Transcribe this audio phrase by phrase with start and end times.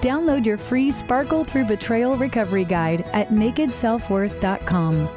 [0.00, 5.08] Download your free Sparkle Through Betrayal Recovery Guide at nakedselfworth.com.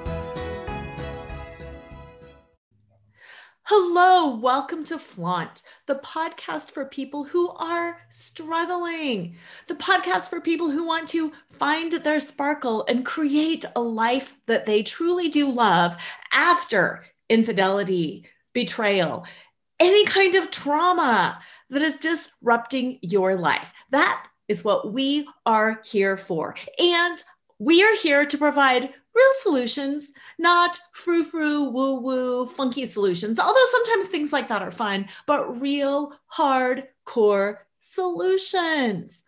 [3.63, 9.35] Hello, welcome to Flaunt, the podcast for people who are struggling,
[9.67, 14.65] the podcast for people who want to find their sparkle and create a life that
[14.65, 15.97] they truly do love
[16.33, 19.25] after infidelity, betrayal,
[19.79, 21.39] any kind of trauma
[21.69, 23.71] that is disrupting your life.
[23.91, 26.55] That is what we are here for.
[26.77, 27.23] And
[27.59, 33.39] we are here to provide real solutions, not frou frou, woo woo, funky solutions.
[33.39, 39.23] Although sometimes things like that are fun, but real hardcore solutions.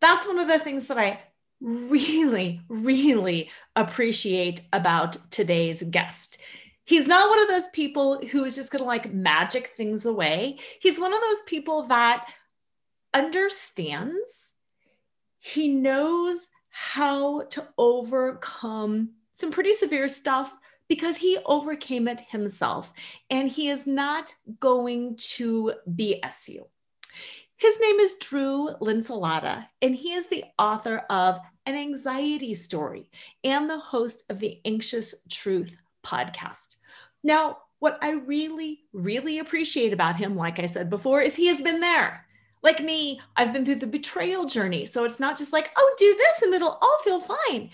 [0.00, 1.20] That's one of the things that I
[1.60, 6.38] really, really appreciate about today's guest.
[6.84, 10.58] He's not one of those people who is just going to like magic things away.
[10.80, 12.26] He's one of those people that
[13.12, 14.47] understands,
[15.40, 20.56] he knows how to overcome some pretty severe stuff
[20.88, 22.92] because he overcame it himself
[23.30, 26.66] and he is not going to BS you.
[27.56, 33.10] His name is Drew Linsalata, and he is the author of An Anxiety Story
[33.42, 36.76] and the host of the Anxious Truth podcast.
[37.24, 41.60] Now, what I really, really appreciate about him, like I said before, is he has
[41.60, 42.27] been there.
[42.62, 44.86] Like me, I've been through the betrayal journey.
[44.86, 47.70] So it's not just like, oh, do this and it'll all feel fine.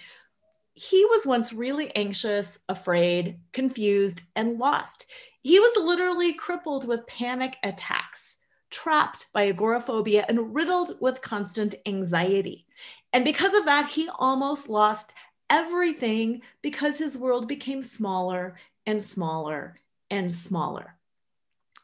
[0.75, 5.07] He was once really anxious, afraid, confused, and lost.
[5.43, 8.39] He was literally crippled with panic attacks,
[8.71, 12.67] trapped by agoraphobia, and riddled with constant anxiety.
[13.13, 15.15] And because of that, he almost lost
[15.49, 18.57] everything because his world became smaller
[18.87, 19.79] and smaller
[20.11, 20.97] and smaller.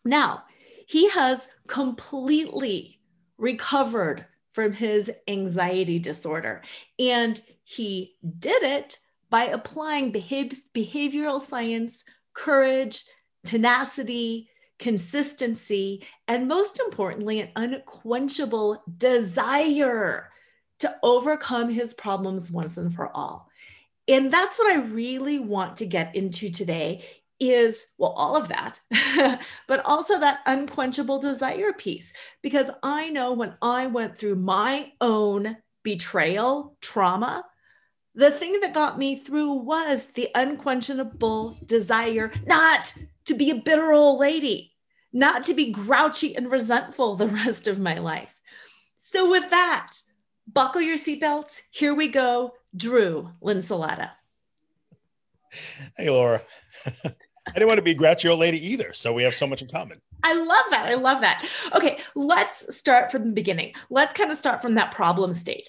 [0.04, 0.44] Now,
[0.90, 2.98] he has completely
[3.38, 6.62] recovered from his anxiety disorder.
[6.98, 8.98] And he did it
[9.28, 13.04] by applying behavioral science, courage,
[13.44, 14.50] tenacity,
[14.80, 20.28] consistency, and most importantly, an unquenchable desire
[20.80, 23.48] to overcome his problems once and for all.
[24.08, 27.04] And that's what I really want to get into today
[27.40, 28.80] is well all of that
[29.66, 32.12] but also that unquenchable desire piece.
[32.42, 37.44] Because i know when i went through my own betrayal trauma
[38.14, 43.92] the thing that got me through was the unquenchable desire not to be a bitter
[43.92, 44.70] old lady
[45.12, 48.40] not to be grouchy and resentful the rest of my life.
[48.96, 49.92] So with that
[50.52, 51.62] buckle your seatbelts.
[51.70, 54.10] Here we go drew linsalata.
[55.96, 56.42] Hey laura
[57.50, 58.92] I didn't want to be old lady either.
[58.92, 60.00] So we have so much in common.
[60.22, 60.86] I love that.
[60.86, 61.46] I love that.
[61.74, 63.74] Okay, let's start from the beginning.
[63.90, 65.68] Let's kind of start from that problem state.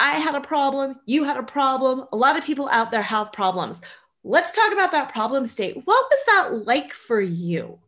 [0.00, 0.96] I had a problem.
[1.06, 2.06] You had a problem.
[2.12, 3.80] A lot of people out there have problems.
[4.24, 5.76] Let's talk about that problem state.
[5.84, 7.78] What was that like for you?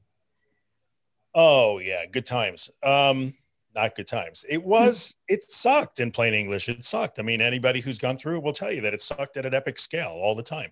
[1.34, 2.70] Oh, yeah, good times.
[2.82, 3.34] Um,
[3.74, 4.44] not good times.
[4.48, 6.68] It was, it sucked in plain English.
[6.68, 7.18] It sucked.
[7.18, 9.54] I mean, anybody who's gone through it will tell you that it sucked at an
[9.54, 10.70] epic scale all the time.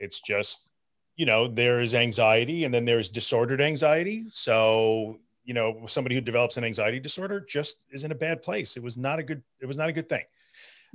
[0.00, 0.69] It's just
[1.16, 4.24] you know, there is anxiety and then there's disordered anxiety.
[4.30, 8.76] So, you know, somebody who develops an anxiety disorder just is in a bad place.
[8.76, 10.24] It was not a good, it was not a good thing.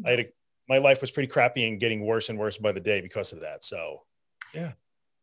[0.06, 0.26] I had a,
[0.68, 3.42] my life was pretty crappy and getting worse and worse by the day because of
[3.42, 3.64] that.
[3.64, 4.02] So,
[4.54, 4.74] yeah.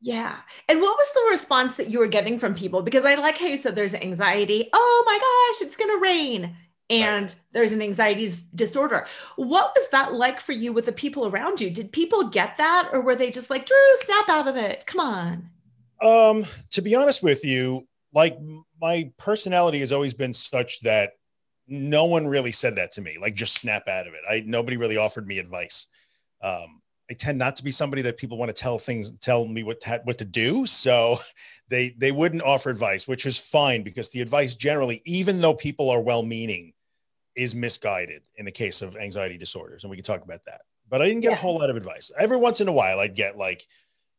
[0.01, 0.37] Yeah.
[0.69, 2.83] And what was the response that you were getting from people?
[2.83, 4.69] Because I like how you said there's anxiety.
[4.73, 6.57] Oh my gosh, it's going to rain
[6.91, 7.41] and right.
[7.53, 9.07] there's an anxiety disorder.
[9.37, 11.71] What was that like for you with the people around you?
[11.71, 14.85] Did people get that or were they just like, Drew, snap out of it?
[14.87, 15.51] Come on.
[16.03, 18.37] Um, to be honest with you, like
[18.81, 21.13] my personality has always been such that
[21.67, 24.21] no one really said that to me, like just snap out of it.
[24.29, 25.87] I nobody really offered me advice.
[26.43, 26.82] Um,
[27.13, 29.83] I tend not to be somebody that people want to tell things, tell me what
[29.83, 30.65] to, what to do.
[30.65, 31.19] So
[31.69, 35.91] they they wouldn't offer advice, which is fine because the advice generally, even though people
[35.91, 36.73] are well meaning,
[37.37, 39.85] is misguided in the case of anxiety disorders.
[39.85, 40.63] And we can talk about that.
[40.89, 41.37] But I didn't get yeah.
[41.37, 42.11] a whole lot of advice.
[42.19, 43.67] Every once in a while, I'd get like,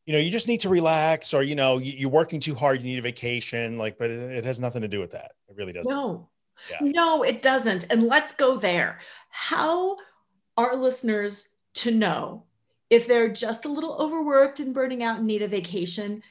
[0.05, 2.85] you know, you just need to relax, or, you know, you're working too hard, you
[2.85, 3.79] need a vacation.
[3.79, 5.31] Like, but it has nothing to do with that.
[5.47, 5.91] It really doesn't.
[5.91, 6.29] No,
[6.69, 6.77] yeah.
[6.81, 7.85] no, it doesn't.
[7.89, 8.99] And let's go there.
[9.29, 9.97] How
[10.57, 12.45] are listeners to know
[12.89, 16.23] if they're just a little overworked and burning out and need a vacation,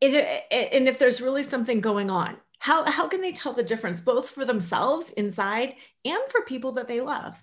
[0.00, 4.28] and if there's really something going on, how, how can they tell the difference both
[4.28, 7.42] for themselves inside and for people that they love?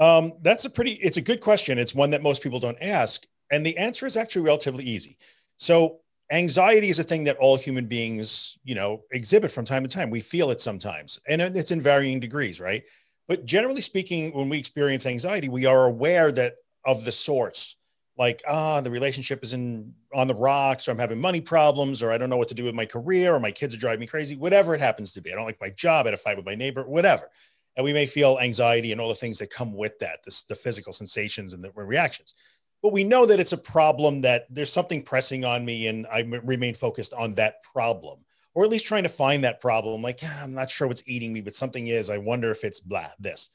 [0.00, 1.78] Um, that's a pretty, it's a good question.
[1.78, 3.26] It's one that most people don't ask.
[3.50, 5.18] And the answer is actually relatively easy.
[5.58, 9.88] So anxiety is a thing that all human beings, you know, exhibit from time to
[9.88, 10.10] time.
[10.10, 12.82] We feel it sometimes, and it's in varying degrees, right?
[13.28, 16.54] But generally speaking, when we experience anxiety, we are aware that
[16.84, 17.76] of the sorts.
[18.18, 22.12] Like ah, the relationship is in on the rocks, or I'm having money problems, or
[22.12, 24.06] I don't know what to do with my career, or my kids are driving me
[24.06, 25.32] crazy, whatever it happens to be.
[25.32, 27.30] I don't like my job, I had a fight with my neighbor, whatever.
[27.76, 30.54] And we may feel anxiety and all the things that come with that, this, the
[30.54, 32.34] physical sensations and the reactions.
[32.82, 36.20] But we know that it's a problem that there's something pressing on me and I
[36.20, 38.18] remain focused on that problem.
[38.54, 40.02] Or at least trying to find that problem.
[40.02, 42.10] Like yeah, i'm not sure what's eating me but something is.
[42.10, 43.50] I wonder if it's blah this.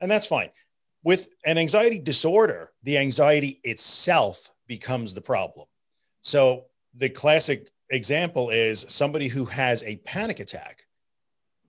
[0.00, 0.48] And that's fine
[1.04, 5.66] with an anxiety disorder the anxiety itself becomes the problem
[6.20, 6.64] so
[6.94, 10.86] the classic example is somebody who has a panic attack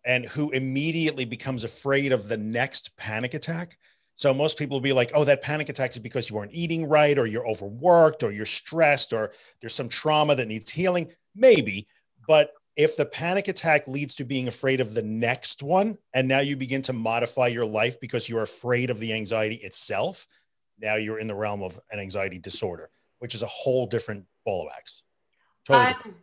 [0.06, 3.77] and who immediately becomes afraid of the next panic attack
[4.15, 6.88] so most people will be like, oh, that panic attack is because you weren't eating
[6.88, 11.12] right, or you're overworked, or you're stressed, or there's some trauma that needs healing.
[11.35, 11.88] Maybe.
[12.27, 16.39] But if the panic attack leads to being afraid of the next one, and now
[16.39, 20.27] you begin to modify your life because you're afraid of the anxiety itself,
[20.79, 22.89] now you're in the realm of an anxiety disorder,
[23.19, 25.03] which is a whole different ball of wax.
[25.65, 26.15] Totally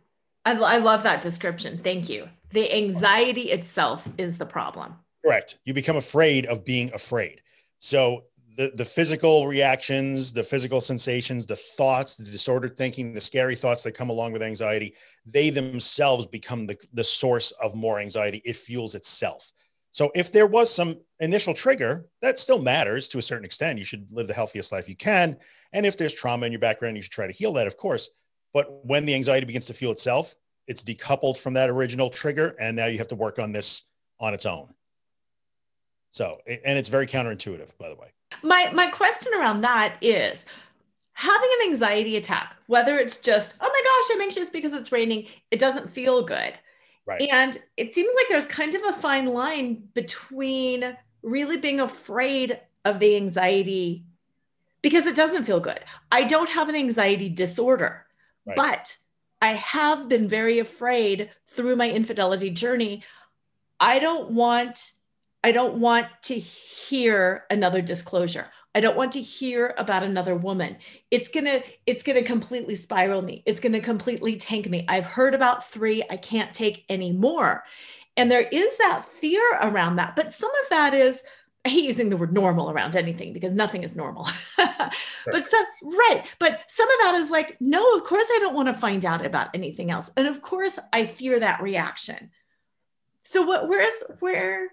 [0.45, 1.77] I, I, I love that description.
[1.77, 2.27] Thank you.
[2.49, 4.95] The anxiety itself is the problem.
[5.25, 5.57] Correct.
[5.65, 7.41] You become afraid of being afraid.
[7.79, 8.25] So
[8.57, 13.83] the, the physical reactions, the physical sensations, the thoughts, the disordered thinking, the scary thoughts
[13.83, 14.95] that come along with anxiety,
[15.25, 18.41] they themselves become the, the source of more anxiety.
[18.45, 19.51] It fuels itself.
[19.91, 23.77] So if there was some initial trigger, that still matters to a certain extent.
[23.77, 25.37] You should live the healthiest life you can.
[25.73, 28.09] And if there's trauma in your background, you should try to heal that, of course.
[28.53, 30.33] But when the anxiety begins to fuel itself,
[30.67, 32.55] it's decoupled from that original trigger.
[32.59, 33.83] And now you have to work on this
[34.19, 34.73] on its own.
[36.09, 38.11] So, and it's very counterintuitive, by the way.
[38.43, 40.45] My my question around that is
[41.13, 45.27] having an anxiety attack, whether it's just, oh my gosh, I'm anxious because it's raining,
[45.51, 46.53] it doesn't feel good.
[47.05, 47.29] Right.
[47.31, 52.99] And it seems like there's kind of a fine line between really being afraid of
[52.99, 54.05] the anxiety
[54.81, 55.79] because it doesn't feel good.
[56.11, 58.05] I don't have an anxiety disorder,
[58.45, 58.55] right.
[58.55, 58.97] but
[59.41, 63.03] I have been very afraid through my infidelity journey.
[63.79, 64.91] I don't want
[65.43, 68.47] I don't want to hear another disclosure.
[68.73, 70.77] I don't want to hear about another woman.
[71.09, 73.43] It's going to it's going to completely spiral me.
[73.45, 74.85] It's going to completely tank me.
[74.87, 77.63] I've heard about 3, I can't take any more.
[78.15, 80.15] And there is that fear around that.
[80.15, 81.23] But some of that is
[81.63, 84.27] I hate using the word normal around anything because nothing is normal.
[84.57, 86.25] but so, right.
[86.39, 89.25] But some of that is like, no, of course I don't want to find out
[89.25, 90.11] about anything else.
[90.17, 92.31] And of course I fear that reaction.
[93.23, 94.69] So what where's where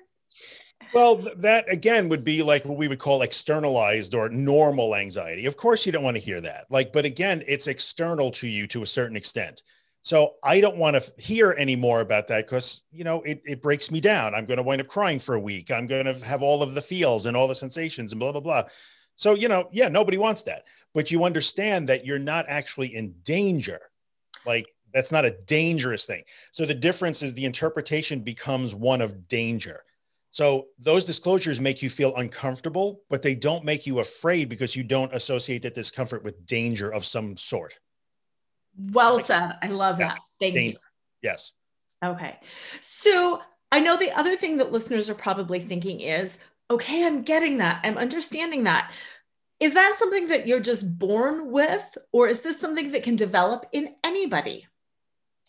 [0.94, 5.46] well, th- that again would be like what we would call externalized or normal anxiety.
[5.46, 6.66] Of course, you don't want to hear that.
[6.70, 9.62] Like, but again, it's external to you to a certain extent.
[10.02, 13.60] So I don't want to hear any more about that because, you know, it, it
[13.60, 14.34] breaks me down.
[14.34, 15.70] I'm going to wind up crying for a week.
[15.70, 18.40] I'm going to have all of the feels and all the sensations and blah, blah,
[18.40, 18.64] blah.
[19.16, 20.64] So, you know, yeah, nobody wants that.
[20.94, 23.80] But you understand that you're not actually in danger.
[24.46, 26.22] Like, that's not a dangerous thing.
[26.52, 29.82] So the difference is the interpretation becomes one of danger.
[30.38, 34.84] So those disclosures make you feel uncomfortable, but they don't make you afraid because you
[34.84, 37.74] don't associate that discomfort with danger of some sort.
[38.92, 39.58] Well like, said.
[39.60, 40.20] I love yeah, that.
[40.38, 40.70] Thank danger.
[40.74, 40.78] you.
[41.22, 41.54] Yes.
[42.04, 42.38] Okay.
[42.78, 43.42] So
[43.72, 46.38] I know the other thing that listeners are probably thinking is
[46.70, 47.80] okay, I'm getting that.
[47.82, 48.92] I'm understanding that.
[49.58, 53.66] Is that something that you're just born with, or is this something that can develop
[53.72, 54.68] in anybody?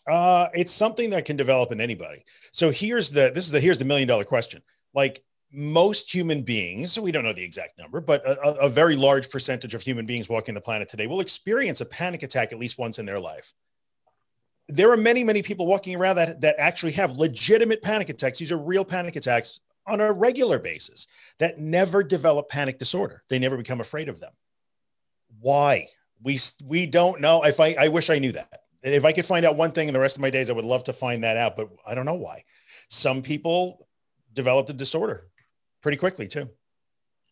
[0.08, 2.24] Uh, it's something that can develop in anybody.
[2.50, 4.62] So here's the this is the here's the million dollar question.
[4.94, 9.30] Like most human beings, we don't know the exact number, but a, a very large
[9.30, 12.78] percentage of human beings walking the planet today will experience a panic attack at least
[12.78, 13.52] once in their life.
[14.68, 18.38] There are many, many people walking around that that actually have legitimate panic attacks.
[18.38, 23.24] These are real panic attacks on a regular basis that never develop panic disorder.
[23.28, 24.32] They never become afraid of them.
[25.40, 25.88] Why?
[26.22, 27.42] We we don't know.
[27.42, 29.94] If I I wish I knew that if I could find out one thing in
[29.94, 32.06] the rest of my days, I would love to find that out, but I don't
[32.06, 32.44] know why.
[32.88, 33.86] Some people
[34.32, 35.28] developed a disorder
[35.82, 36.48] pretty quickly too.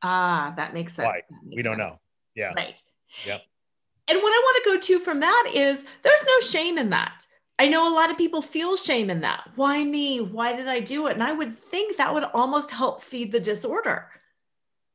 [0.02, 1.06] Ah, that makes sense.
[1.06, 1.22] Why?
[1.44, 1.90] Makes we don't sense.
[1.90, 2.00] know.
[2.34, 2.52] Yeah.
[2.54, 2.80] Right.
[3.26, 3.42] Yep.
[4.08, 7.26] And what I want to go to from that is there's no shame in that.
[7.58, 9.50] I know a lot of people feel shame in that.
[9.56, 10.20] Why me?
[10.20, 11.14] Why did I do it?
[11.14, 14.08] And I would think that would almost help feed the disorder.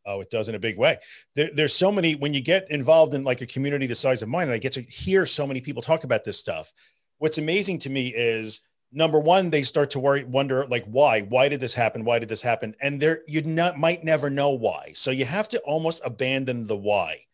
[0.06, 0.98] Oh, it does in a big way.
[1.36, 4.30] There, there's so many when you get involved in like a community the size of
[4.30, 6.72] mine, and I get to hear so many people talk about this stuff.
[7.20, 8.62] What's amazing to me is
[8.94, 11.22] number one, they start to worry, wonder like why?
[11.22, 12.06] Why did this happen?
[12.06, 12.76] Why did this happen?
[12.82, 14.92] And there you not might never know why.
[14.96, 17.26] So you have to almost abandon the why.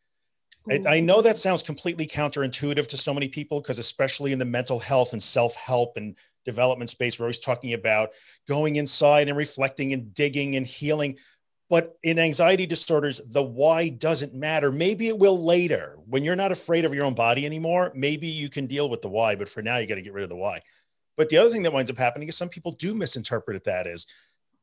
[0.69, 4.45] I, I know that sounds completely counterintuitive to so many people because especially in the
[4.45, 8.09] mental health and self-help and development space, we're always talking about
[8.47, 11.17] going inside and reflecting and digging and healing
[11.69, 14.71] but in anxiety disorders, the why doesn't matter.
[14.71, 15.99] Maybe it will later.
[16.07, 19.09] When you're not afraid of your own body anymore, maybe you can deal with the
[19.09, 19.35] why.
[19.35, 20.61] But for now, you got to get rid of the why.
[21.19, 23.87] But the other thing that winds up happening is some people do misinterpret it that
[23.87, 24.07] as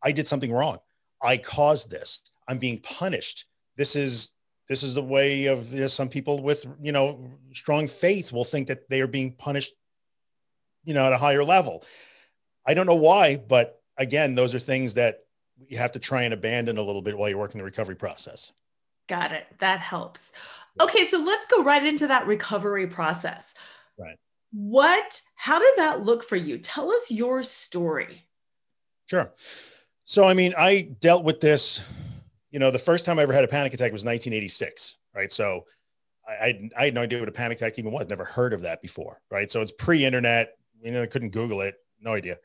[0.02, 0.78] I did something wrong.
[1.22, 2.22] I caused this.
[2.48, 3.44] I'm being punished.
[3.76, 4.32] This is
[4.66, 8.42] this is the way of you know, some people with you know strong faith will
[8.42, 9.74] think that they are being punished
[10.84, 11.84] you know at a higher level.
[12.66, 15.26] I don't know why, but again, those are things that
[15.68, 18.50] you have to try and abandon a little bit while you're working the recovery process.
[19.10, 19.44] Got it.
[19.58, 20.32] That helps.
[20.80, 23.52] Okay, so let's go right into that recovery process.
[23.98, 24.16] Right.
[24.56, 26.56] What, how did that look for you?
[26.56, 28.24] Tell us your story.
[29.04, 29.34] Sure.
[30.06, 31.82] So, I mean, I dealt with this,
[32.50, 35.30] you know, the first time I ever had a panic attack was 1986, right?
[35.30, 35.66] So,
[36.26, 38.80] I, I, had no idea what a panic attack even was, never heard of that
[38.80, 39.50] before, right?
[39.50, 42.38] So, it's pre internet, you know, I couldn't Google it, no idea.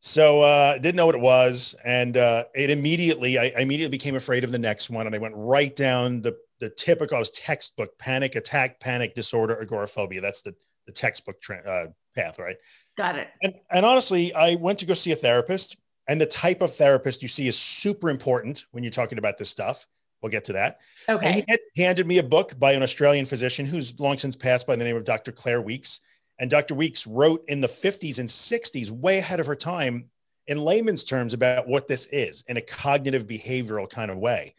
[0.00, 4.16] So uh, didn't know what it was, and uh, it immediately I, I, immediately became
[4.16, 8.36] afraid of the next one, and I went right down the the typical textbook panic
[8.36, 10.20] attack, panic disorder, agoraphobia.
[10.20, 10.54] That's the
[10.86, 12.56] the textbook tra- uh, path, right?
[12.96, 13.28] Got it.
[13.42, 15.76] And and honestly, I went to go see a therapist,
[16.08, 19.50] and the type of therapist you see is super important when you're talking about this
[19.50, 19.86] stuff.
[20.22, 20.80] We'll get to that.
[21.06, 21.26] Okay.
[21.26, 24.66] And he had, handed me a book by an Australian physician who's long since passed
[24.66, 25.32] by the name of Dr.
[25.32, 26.00] Claire Weekes.
[26.38, 26.74] and Dr.
[26.74, 30.08] Weekes wrote in the 50s and 60s, way ahead of her time,
[30.46, 34.54] in layman's terms about what this is in a cognitive behavioral kind of way.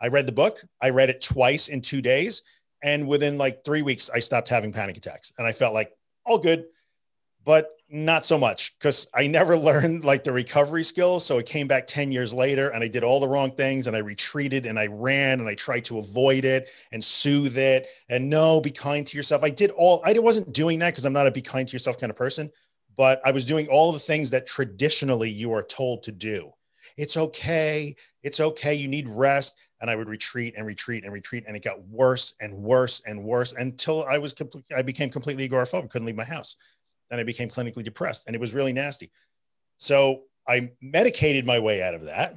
[0.00, 2.42] I read the book, I read it twice in two days.
[2.82, 5.32] And within like three weeks, I stopped having panic attacks.
[5.38, 5.92] And I felt like
[6.24, 6.66] all good.
[7.44, 11.24] But not so much because I never learned like the recovery skills.
[11.24, 13.96] So it came back 10 years later and I did all the wrong things and
[13.96, 18.28] I retreated and I ran and I tried to avoid it and soothe it and
[18.28, 19.42] no, be kind to yourself.
[19.42, 21.98] I did all, I wasn't doing that because I'm not a be kind to yourself
[21.98, 22.50] kind of person,
[22.96, 26.52] but I was doing all the things that traditionally you are told to do.
[26.96, 27.94] It's okay.
[28.22, 28.74] It's okay.
[28.74, 29.56] You need rest.
[29.80, 31.44] And I would retreat and retreat and retreat.
[31.46, 35.48] And it got worse and worse and worse until I was, complete, I became completely
[35.48, 36.56] agoraphobic, couldn't leave my house
[37.10, 39.10] and I became clinically depressed and it was really nasty.
[39.76, 42.34] So I medicated my way out of that.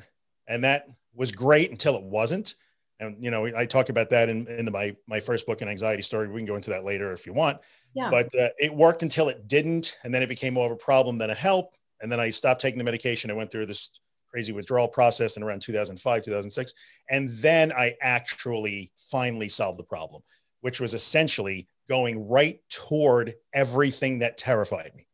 [0.48, 2.56] And that was great until it wasn't.
[3.00, 5.68] And, you know, I talk about that in, in the, my, my first book, An
[5.68, 6.28] Anxiety Story.
[6.28, 7.60] We can go into that later if you want.
[7.96, 8.12] Yeah.
[8.12, 9.98] But uh, it worked until it didn't.
[10.04, 11.76] And then it became more of a problem than a help.
[12.02, 13.32] And then I stopped taking the medication.
[13.32, 14.00] I went through this
[14.32, 16.74] crazy withdrawal process in around 2005, 2006.
[17.10, 20.24] And then I actually finally solved the problem,
[20.62, 25.08] which was essentially going right toward everything that terrified me.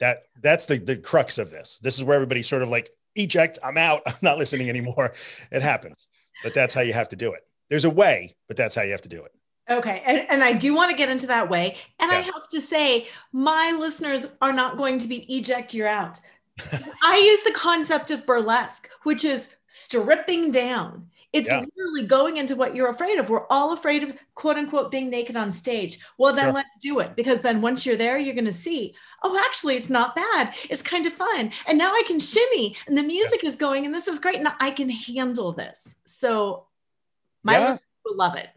[0.00, 1.78] That that's the the crux of this.
[1.82, 3.58] This is where everybody sort of like eject.
[3.62, 4.02] I'm out.
[4.06, 5.12] I'm not listening anymore.
[5.52, 6.06] It happens,
[6.42, 7.42] but that's how you have to do it.
[7.70, 9.32] There's a way, but that's how you have to do it.
[9.70, 10.02] Okay.
[10.04, 11.76] And, and I do want to get into that way.
[11.98, 12.18] And yeah.
[12.18, 16.18] I have to say, my listeners are not going to be eject, you're out.
[17.02, 21.08] I use the concept of burlesque, which is stripping down.
[21.32, 21.64] It's yeah.
[21.76, 23.28] literally going into what you're afraid of.
[23.28, 25.98] We're all afraid of quote unquote being naked on stage.
[26.16, 26.52] Well, then sure.
[26.52, 28.94] let's do it because then once you're there, you're going to see,
[29.24, 30.54] oh, actually, it's not bad.
[30.70, 31.50] It's kind of fun.
[31.66, 33.48] And now I can shimmy and the music yeah.
[33.48, 34.38] is going and this is great.
[34.38, 35.96] And I can handle this.
[36.04, 36.66] So
[37.42, 37.70] my yeah.
[37.70, 38.50] listeners will love it.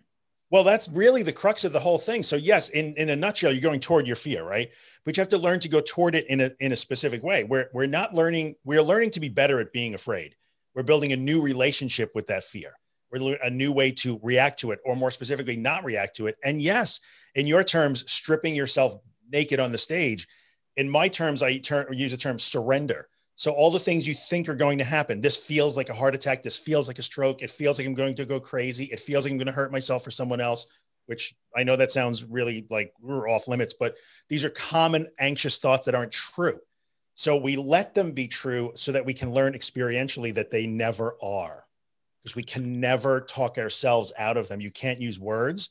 [0.50, 2.24] Well, that's really the crux of the whole thing.
[2.24, 4.70] So, yes, in, in a nutshell, you're going toward your fear, right?
[5.04, 7.44] But you have to learn to go toward it in a, in a specific way.
[7.44, 10.36] We're, we're not learning, we're learning to be better at being afraid.
[10.74, 12.72] We're building a new relationship with that fear.
[13.12, 16.38] We're a new way to react to it, or more specifically, not react to it.
[16.44, 17.02] And yes,
[17.36, 18.96] in your terms, stripping yourself
[19.30, 20.28] naked on the stage.
[20.78, 23.10] In my terms, I ter- use the term surrender.
[23.38, 25.22] So all the things you think are going to happen.
[25.22, 26.42] This feels like a heart attack.
[26.42, 27.44] This feels like a stroke.
[27.44, 28.86] It feels like I'm going to go crazy.
[28.86, 30.66] It feels like I'm going to hurt myself or someone else.
[31.06, 33.96] Which I know that sounds really like we're off limits, but
[34.28, 36.60] these are common anxious thoughts that aren't true.
[37.14, 41.16] So we let them be true so that we can learn experientially that they never
[41.22, 41.64] are.
[42.24, 44.62] Because we can never talk ourselves out of them.
[44.62, 45.70] You can't use words.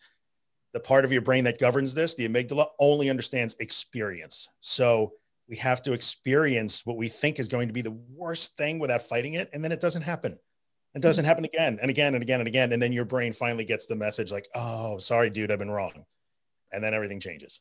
[0.72, 4.48] The part of your brain that governs this, the amygdala, only understands experience.
[4.60, 5.14] So
[5.48, 9.02] we have to experience what we think is going to be the worst thing without
[9.02, 9.48] fighting it.
[9.52, 10.38] And then it doesn't happen.
[10.94, 11.28] It doesn't hmm.
[11.28, 12.72] happen again and again and again and again.
[12.72, 16.04] And then your brain finally gets the message like, oh, sorry, dude, I've been wrong.
[16.72, 17.60] And then everything changes.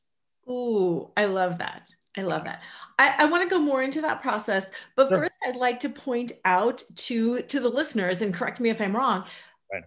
[0.49, 1.89] Ooh, I love that.
[2.17, 2.61] I love that.
[2.97, 5.17] I, I want to go more into that process, but sure.
[5.17, 8.95] first I'd like to point out to to the listeners and correct me if I'm
[8.95, 9.25] wrong.
[9.71, 9.83] Right.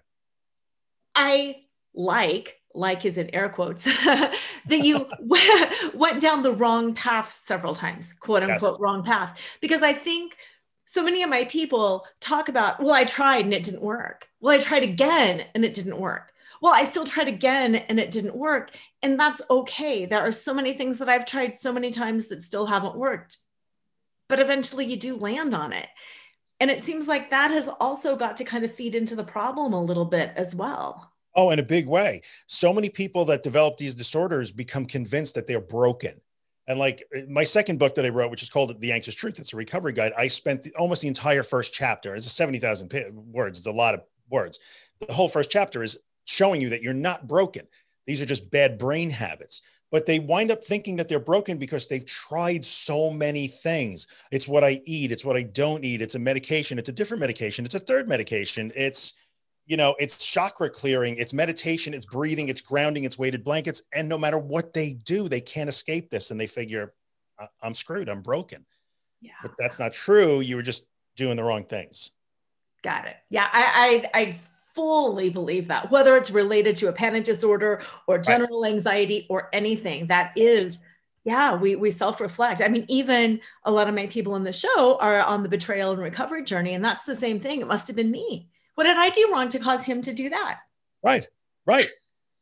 [1.15, 1.57] I
[1.95, 4.31] like like is in air quotes that
[4.71, 5.07] you
[5.95, 8.81] went down the wrong path several times, quote unquote yes.
[8.81, 10.37] wrong path, because I think
[10.85, 14.29] so many of my people talk about, well, I tried and it didn't work.
[14.41, 18.11] Well, I tried again and it didn't work well, I still tried again and it
[18.11, 18.71] didn't work.
[19.03, 20.07] And that's okay.
[20.07, 23.39] There are so many things that I've tried so many times that still haven't worked.
[24.29, 25.89] But eventually you do land on it.
[26.61, 29.73] And it seems like that has also got to kind of feed into the problem
[29.73, 31.08] a little bit as well.
[31.35, 32.23] Oh, in a big way.
[32.47, 36.21] So many people that develop these disorders become convinced that they're broken.
[36.67, 39.39] And like eh, my second book that I wrote, which is called The Anxious Truth,
[39.39, 40.13] it's a recovery guide.
[40.17, 42.15] I spent the, almost the entire first chapter.
[42.15, 42.93] It's a 70,000
[43.33, 43.59] words.
[43.59, 44.59] It's a lot of words.
[45.01, 47.67] The whole first chapter is showing you that you're not broken.
[48.07, 49.63] These are just bad brain habits.
[49.91, 54.07] But they wind up thinking that they're broken because they've tried so many things.
[54.31, 57.21] It's what I eat, it's what I don't eat, it's a medication, it's a different
[57.21, 59.15] medication, it's a third medication, it's
[59.69, 63.83] you know, it's chakra clearing, it's meditation, it's breathing, it's grounding, it's weighted blankets.
[63.93, 66.31] And no matter what they do, they can't escape this.
[66.31, 66.95] And they figure,
[67.63, 68.65] I'm screwed, I'm broken.
[69.21, 69.33] Yeah.
[69.43, 70.41] But that's not true.
[70.41, 70.85] You were just
[71.17, 72.11] doing the wrong things.
[72.83, 73.17] Got it.
[73.29, 73.47] Yeah.
[73.53, 78.63] I, I, I fully believe that, whether it's related to a panic disorder or general
[78.63, 78.73] right.
[78.73, 80.81] anxiety or anything that is,
[81.25, 82.63] yeah, we, we self reflect.
[82.63, 85.93] I mean, even a lot of my people in the show are on the betrayal
[85.93, 87.61] and recovery journey, and that's the same thing.
[87.61, 88.49] It must have been me.
[88.79, 90.61] What did I do wrong to cause him to do that?
[91.03, 91.27] Right,
[91.67, 91.89] right.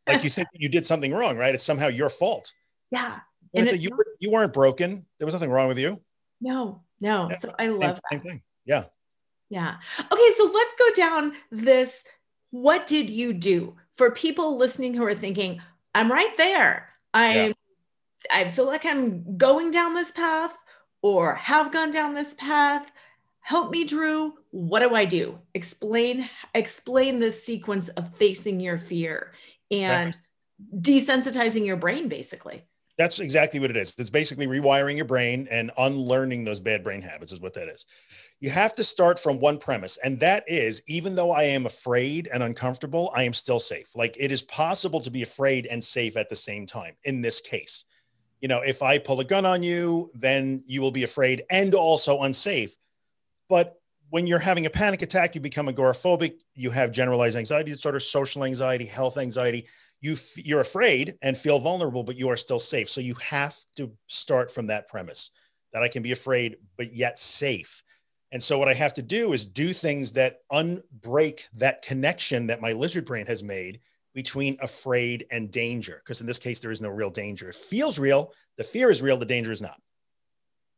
[0.07, 1.55] Like you think you did something wrong, right?
[1.55, 2.53] It's somehow your fault.
[2.91, 3.21] Yeah.
[3.55, 5.07] But it's a, you, were, you weren't broken.
[5.19, 5.99] There was nothing wrong with you.
[6.43, 7.31] No, no.
[7.31, 7.39] Yeah.
[7.39, 8.03] So I love same, that.
[8.13, 8.43] Same thing.
[8.67, 8.85] Yeah.
[9.49, 9.77] Yeah.
[10.13, 10.31] Okay.
[10.37, 12.05] So let's go down this
[12.51, 15.63] what did you do for people listening who are thinking,
[15.95, 16.91] I'm right there.
[17.15, 17.53] I'm, yeah.
[18.31, 20.55] I feel like I'm going down this path
[21.01, 22.93] or have gone down this path.
[23.47, 24.33] Help me, Drew.
[24.51, 25.39] What do I do?
[25.55, 29.35] Explain, explain this sequence of facing your fear
[29.71, 30.17] and
[30.73, 30.83] right.
[30.83, 32.65] desensitizing your brain, basically.
[32.99, 33.95] That's exactly what it is.
[33.99, 37.87] It's basically rewiring your brain and unlearning those bad brain habits, is what that is.
[38.41, 42.29] You have to start from one premise, and that is even though I am afraid
[42.33, 43.95] and uncomfortable, I am still safe.
[43.95, 47.41] Like it is possible to be afraid and safe at the same time in this
[47.41, 47.85] case.
[48.41, 51.77] You know, if I pull a gun on you, then you will be afraid and
[51.77, 52.77] also unsafe.
[53.49, 53.75] But
[54.11, 58.45] when you're having a panic attack, you become agoraphobic, you have generalized anxiety disorder, social
[58.45, 59.67] anxiety, health anxiety.
[60.01, 62.89] You f- you're afraid and feel vulnerable but you are still safe.
[62.89, 65.31] So you have to start from that premise
[65.73, 67.83] that i can be afraid but yet safe.
[68.33, 72.61] And so what i have to do is do things that unbreak that connection that
[72.61, 73.81] my lizard brain has made
[74.15, 76.01] between afraid and danger.
[76.03, 77.49] Because in this case there is no real danger.
[77.49, 79.81] It feels real the fear is real the danger is not.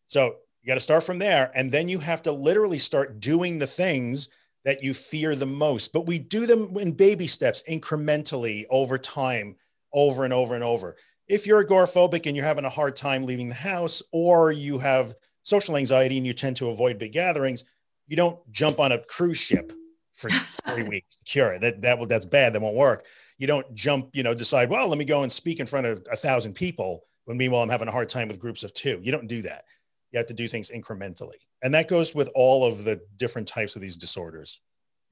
[0.07, 3.59] So you got to start from there and then you have to literally start doing
[3.59, 4.29] the things
[4.65, 9.57] that you fear the most, but we do them in baby steps, incrementally over time,
[9.93, 10.97] over and over and over.
[11.27, 15.15] If you're agoraphobic and you're having a hard time leaving the house, or you have
[15.43, 17.65] social anxiety and you tend to avoid big gatherings,
[18.09, 19.73] you don't jump on a cruise ship
[20.13, 20.31] for
[20.67, 21.61] three weeks to cure it.
[21.61, 22.53] That that will that's bad.
[22.53, 23.07] That won't work.
[23.39, 26.05] You don't jump, you know, decide, well, let me go and speak in front of
[26.11, 29.01] a thousand people when meanwhile I'm having a hard time with groups of two.
[29.03, 29.65] You don't do that.
[30.13, 31.37] You have to do things incrementally.
[31.63, 34.61] And that goes with all of the different types of these disorders.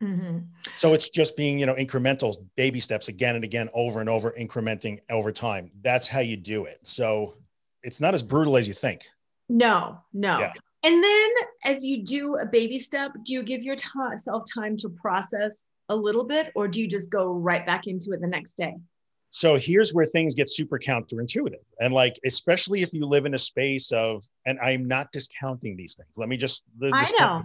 [0.03, 0.39] Mm-hmm.
[0.77, 4.33] So it's just being, you know, incremental baby steps again and again, over and over,
[4.33, 5.71] incrementing over time.
[5.83, 6.81] That's how you do it.
[6.83, 7.35] So
[7.83, 9.07] it's not as brutal as you think.
[9.49, 10.39] No, no.
[10.39, 10.53] Yeah.
[10.83, 11.31] And then
[11.65, 16.25] as you do a baby step, do you give yourself time to process a little
[16.25, 18.75] bit or do you just go right back into it the next day?
[19.37, 21.61] So here's where things get super counterintuitive.
[21.79, 25.95] And like, especially if you live in a space of, and I'm not discounting these
[25.95, 26.09] things.
[26.17, 27.43] Let me just, I know.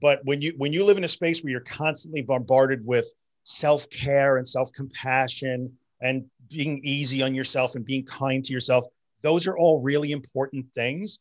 [0.00, 4.36] But when you when you live in a space where you're constantly bombarded with self-care
[4.36, 8.86] and self-compassion and being easy on yourself and being kind to yourself,
[9.22, 11.18] those are all really important things.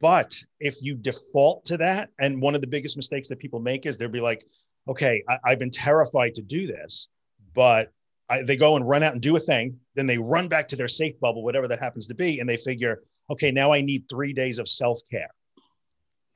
[0.00, 3.84] But if you default to that, and one of the biggest mistakes that people make
[3.84, 4.42] is they'll be like,
[4.88, 7.08] okay, I, have been terrified to do this,
[7.54, 7.92] but
[8.28, 9.78] I, they go and run out and do a thing.
[9.94, 12.40] Then they run back to their safe bubble, whatever that happens to be.
[12.40, 15.30] And they figure, okay, now I need three days of self care.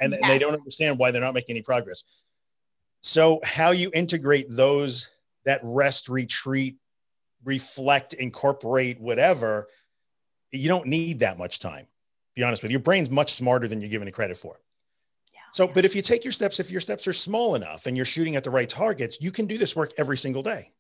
[0.01, 0.20] And, yes.
[0.22, 2.05] and they don't understand why they're not making any progress.
[3.01, 5.09] So, how you integrate those,
[5.44, 6.77] that rest, retreat,
[7.44, 9.68] reflect, incorporate, whatever,
[10.53, 11.87] you don't need that much time.
[12.35, 12.74] Be honest with you.
[12.74, 14.61] Your brain's much smarter than you're giving it credit for.
[15.53, 18.05] So, but if you take your steps, if your steps are small enough and you're
[18.07, 20.72] shooting at the right targets, you can do this work every single day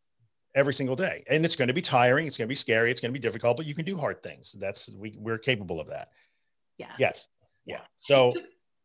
[0.58, 1.22] every single day.
[1.28, 2.26] And it's going to be tiring.
[2.26, 2.90] It's going to be scary.
[2.90, 4.56] It's going to be difficult, but you can do hard things.
[4.58, 6.10] That's, we, we're capable of that.
[6.78, 6.90] Yes.
[6.98, 7.28] Yes.
[7.64, 7.80] Yeah.
[7.96, 8.34] So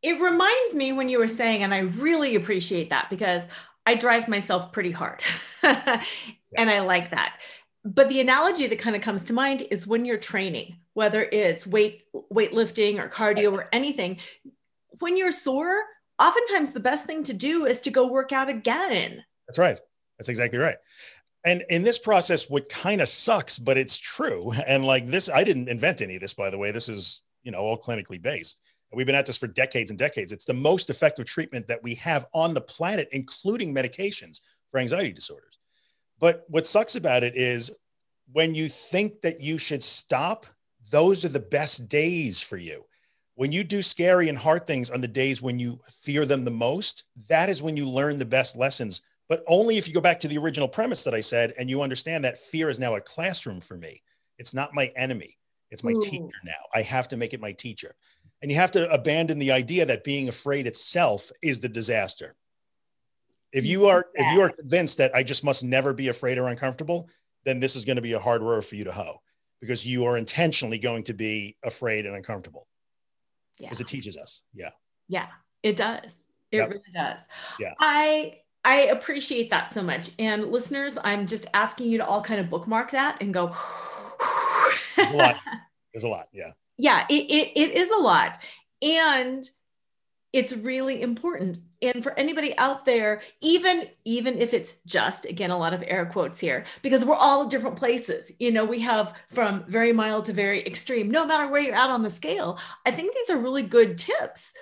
[0.03, 3.47] it reminds me when you were saying, and I really appreciate that because
[3.85, 5.23] I drive myself pretty hard
[5.63, 7.39] and I like that.
[7.85, 11.67] But the analogy that kind of comes to mind is when you're training, whether it's
[11.67, 14.19] weight weightlifting or cardio or anything,
[14.99, 15.81] when you're sore,
[16.19, 19.23] oftentimes the best thing to do is to go work out again.
[19.47, 19.77] That's right.
[20.17, 20.77] That's exactly right.
[21.45, 24.53] And in this process, what kind of sucks, but it's true.
[24.65, 26.71] And like this, I didn't invent any of this, by the way.
[26.71, 28.61] This is, you know, all clinically based.
[28.93, 30.31] We've been at this for decades and decades.
[30.31, 35.11] It's the most effective treatment that we have on the planet, including medications for anxiety
[35.11, 35.57] disorders.
[36.19, 37.71] But what sucks about it is
[38.31, 40.45] when you think that you should stop,
[40.91, 42.85] those are the best days for you.
[43.35, 46.51] When you do scary and hard things on the days when you fear them the
[46.51, 49.01] most, that is when you learn the best lessons.
[49.29, 51.81] But only if you go back to the original premise that I said and you
[51.81, 54.01] understand that fear is now a classroom for me.
[54.37, 55.37] It's not my enemy,
[55.71, 56.01] it's my Ooh.
[56.01, 56.51] teacher now.
[56.73, 57.95] I have to make it my teacher.
[58.41, 62.35] And you have to abandon the idea that being afraid itself is the disaster.
[63.53, 64.25] If you are yes.
[64.25, 67.07] if you are convinced that I just must never be afraid or uncomfortable,
[67.45, 69.21] then this is going to be a hard road for you to hoe
[69.61, 72.67] because you are intentionally going to be afraid and uncomfortable.
[73.59, 73.67] Yeah.
[73.67, 74.41] Because it teaches us.
[74.53, 74.71] Yeah.
[75.07, 75.27] Yeah,
[75.61, 76.25] it does.
[76.51, 76.69] It yep.
[76.69, 77.27] really does.
[77.59, 77.73] Yeah.
[77.79, 80.11] I I appreciate that so much.
[80.19, 83.55] And listeners, I'm just asking you to all kind of bookmark that and go.
[84.95, 85.35] There's a lot.
[85.93, 86.27] There's a lot.
[86.31, 88.37] Yeah yeah, it, it, it is a lot.
[88.81, 89.47] And
[90.31, 95.57] it's really important and for anybody out there even even if it's just again a
[95.57, 99.63] lot of air quotes here because we're all different places you know we have from
[99.67, 103.13] very mild to very extreme no matter where you're at on the scale i think
[103.13, 104.53] these are really good tips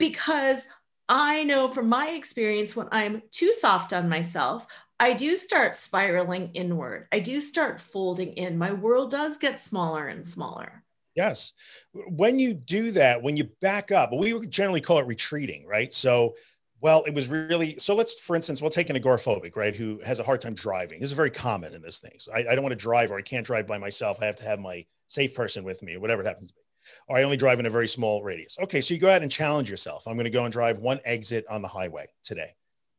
[0.00, 0.66] because
[1.08, 4.66] i know from my experience when i'm too soft on myself
[4.98, 10.06] i do start spiraling inward i do start folding in my world does get smaller
[10.06, 11.52] and smaller Yes.
[11.92, 15.92] When you do that, when you back up, we generally call it retreating, right?
[15.92, 16.34] So,
[16.80, 17.94] well, it was really so.
[17.94, 21.00] Let's, for instance, we'll take an agoraphobic, right, who has a hard time driving.
[21.00, 22.14] This is very common in this thing.
[22.18, 24.18] So I, I don't want to drive, or I can't drive by myself.
[24.20, 26.60] I have to have my safe person with me, or whatever it happens to be.
[27.08, 28.58] Or I only drive in a very small radius.
[28.62, 30.06] Okay, so you go out and challenge yourself.
[30.06, 32.50] I'm going to go and drive one exit on the highway today.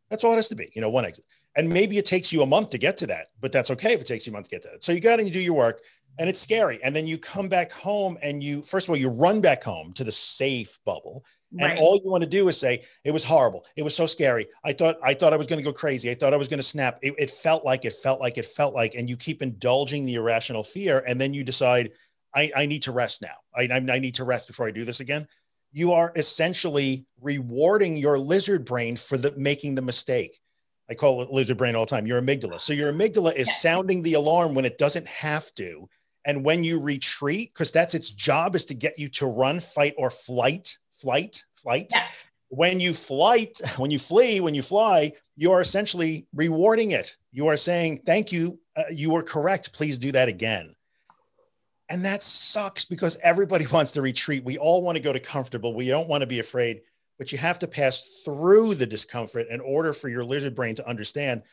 [0.09, 1.25] That's all it has to be, you know, one exit.
[1.55, 4.01] And maybe it takes you a month to get to that, but that's okay if
[4.01, 4.83] it takes you a month to get to that.
[4.83, 5.81] So you go out and you do your work
[6.19, 6.79] and it's scary.
[6.83, 9.93] And then you come back home and you, first of all, you run back home
[9.93, 11.25] to the safe bubble.
[11.51, 11.71] Right.
[11.71, 13.65] And all you want to do is say, it was horrible.
[13.77, 14.47] It was so scary.
[14.63, 16.11] I thought, I thought I was going to go crazy.
[16.11, 16.99] I thought I was going to snap.
[17.01, 20.15] It, it felt like, it felt like, it felt like, and you keep indulging the
[20.15, 21.03] irrational fear.
[21.07, 21.91] And then you decide,
[22.35, 23.35] I, I need to rest now.
[23.55, 25.27] I, I need to rest before I do this again.
[25.71, 30.39] You are essentially rewarding your lizard brain for the making the mistake.
[30.89, 32.05] I call it lizard brain all the time.
[32.05, 32.59] Your amygdala.
[32.59, 35.89] So your amygdala is sounding the alarm when it doesn't have to
[36.25, 39.93] and when you retreat, because that's its job is to get you to run, fight,
[39.97, 41.91] or flight, flight, flight.
[41.93, 42.27] Yes.
[42.49, 47.15] When you flight, when you flee, when you fly, you are essentially rewarding it.
[47.31, 48.59] You are saying, Thank you.
[48.75, 49.71] Uh, you were correct.
[49.71, 50.75] Please do that again.
[51.89, 54.43] And that sucks because everybody wants to retreat.
[54.43, 55.73] We all want to go to comfortable.
[55.73, 56.81] We don't want to be afraid,
[57.17, 60.87] but you have to pass through the discomfort in order for your lizard brain to
[60.87, 61.43] understand,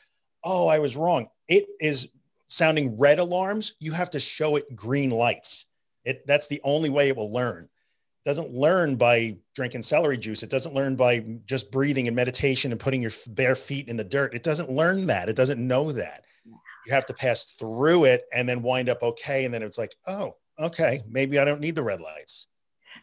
[0.45, 1.29] oh, I was wrong.
[1.49, 2.09] It is
[2.53, 5.67] sounding red alarms, you have to show it green lights.
[6.05, 7.65] It, that's the only way it will learn.
[7.65, 10.43] It doesn't learn by drinking celery juice.
[10.43, 14.05] It doesn't learn by just breathing and meditation and putting your bare feet in the
[14.05, 14.35] dirt.
[14.35, 15.29] It doesn't learn that.
[15.29, 16.25] It doesn't know that.
[16.87, 19.45] You have to pass through it and then wind up okay.
[19.45, 22.47] And then it's like, oh, okay, maybe I don't need the red lights.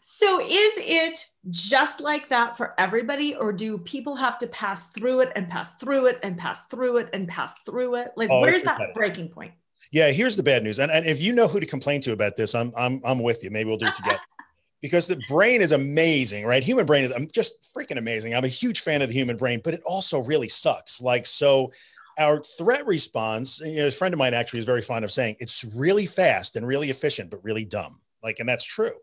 [0.01, 5.21] So is it just like that for everybody, or do people have to pass through
[5.21, 8.11] it and pass through it and pass through it and pass through it?
[8.15, 9.53] Like, oh, where's that breaking point?
[9.91, 10.79] Yeah, here's the bad news.
[10.79, 13.43] And, and if you know who to complain to about this, I'm I'm I'm with
[13.43, 13.51] you.
[13.51, 14.19] Maybe we'll do it together.
[14.81, 16.63] because the brain is amazing, right?
[16.63, 18.33] Human brain is I'm just freaking amazing.
[18.33, 21.01] I'm a huge fan of the human brain, but it also really sucks.
[21.01, 21.71] Like so
[22.19, 25.37] our threat response, you know, a friend of mine actually is very fond of saying
[25.39, 28.01] it's really fast and really efficient, but really dumb.
[28.21, 28.93] Like, and that's true.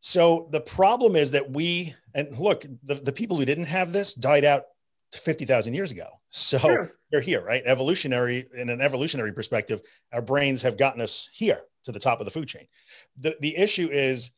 [0.00, 4.14] So the problem is that we, and look, the, the people who didn't have this
[4.14, 4.64] died out
[5.12, 6.06] 50,000 years ago.
[6.30, 6.92] So sure.
[7.10, 7.62] they're here, right?
[7.64, 9.80] Evolutionary, in an evolutionary perspective,
[10.12, 12.66] our brains have gotten us here to the top of the food chain.
[13.18, 14.30] The, the issue is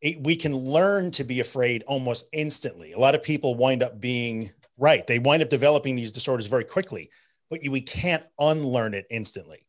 [0.00, 2.92] it, we can learn to be afraid almost instantly.
[2.92, 5.06] A lot of people wind up being right.
[5.06, 7.10] They wind up developing these disorders very quickly,
[7.50, 9.66] but you, we can't unlearn it instantly.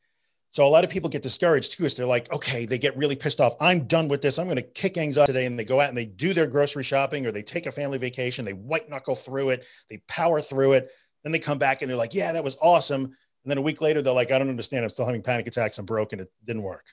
[0.52, 1.84] So a lot of people get discouraged too.
[1.84, 3.56] Because they're like, okay, they get really pissed off.
[3.60, 4.38] I'm done with this.
[4.38, 5.46] I'm going to kick anxiety today.
[5.46, 7.98] And they go out and they do their grocery shopping or they take a family
[7.98, 8.46] vacation.
[8.46, 9.65] They white knuckle through it.
[9.89, 10.91] They power through it.
[11.24, 13.04] Then they come back and they're like, yeah, that was awesome.
[13.04, 14.84] And then a week later, they're like, I don't understand.
[14.84, 15.78] I'm still having panic attacks.
[15.78, 16.20] I'm broken.
[16.20, 16.86] It didn't work.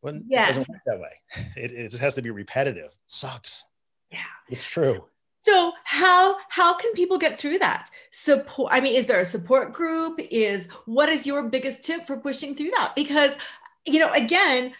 [0.00, 0.44] Well, yes.
[0.44, 1.44] it doesn't work that way.
[1.56, 2.86] It, it has to be repetitive.
[2.86, 3.64] It sucks.
[4.10, 4.18] Yeah.
[4.48, 5.04] It's true.
[5.42, 7.90] So how how can people get through that?
[8.12, 10.18] Support I mean is there a support group?
[10.30, 12.94] Is what is your biggest tip for pushing through that?
[12.96, 13.36] Because
[13.84, 14.72] you know again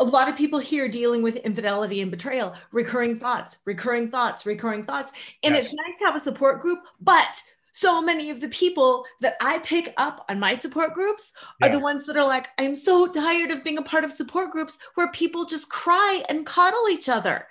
[0.00, 4.82] a lot of people here dealing with infidelity and betrayal, recurring thoughts, recurring thoughts, recurring
[4.82, 5.12] thoughts.
[5.42, 5.66] And yes.
[5.66, 9.60] it's nice to have a support group, but so many of the people that I
[9.60, 13.52] pick up on my support groups are the ones that are like, I'm so tired
[13.52, 17.46] of being a part of support groups where people just cry and coddle each other.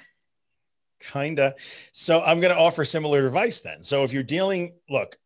[1.00, 1.56] Kinda.
[1.92, 3.84] So I'm going to offer similar advice then.
[3.84, 5.18] So if you're dealing, look,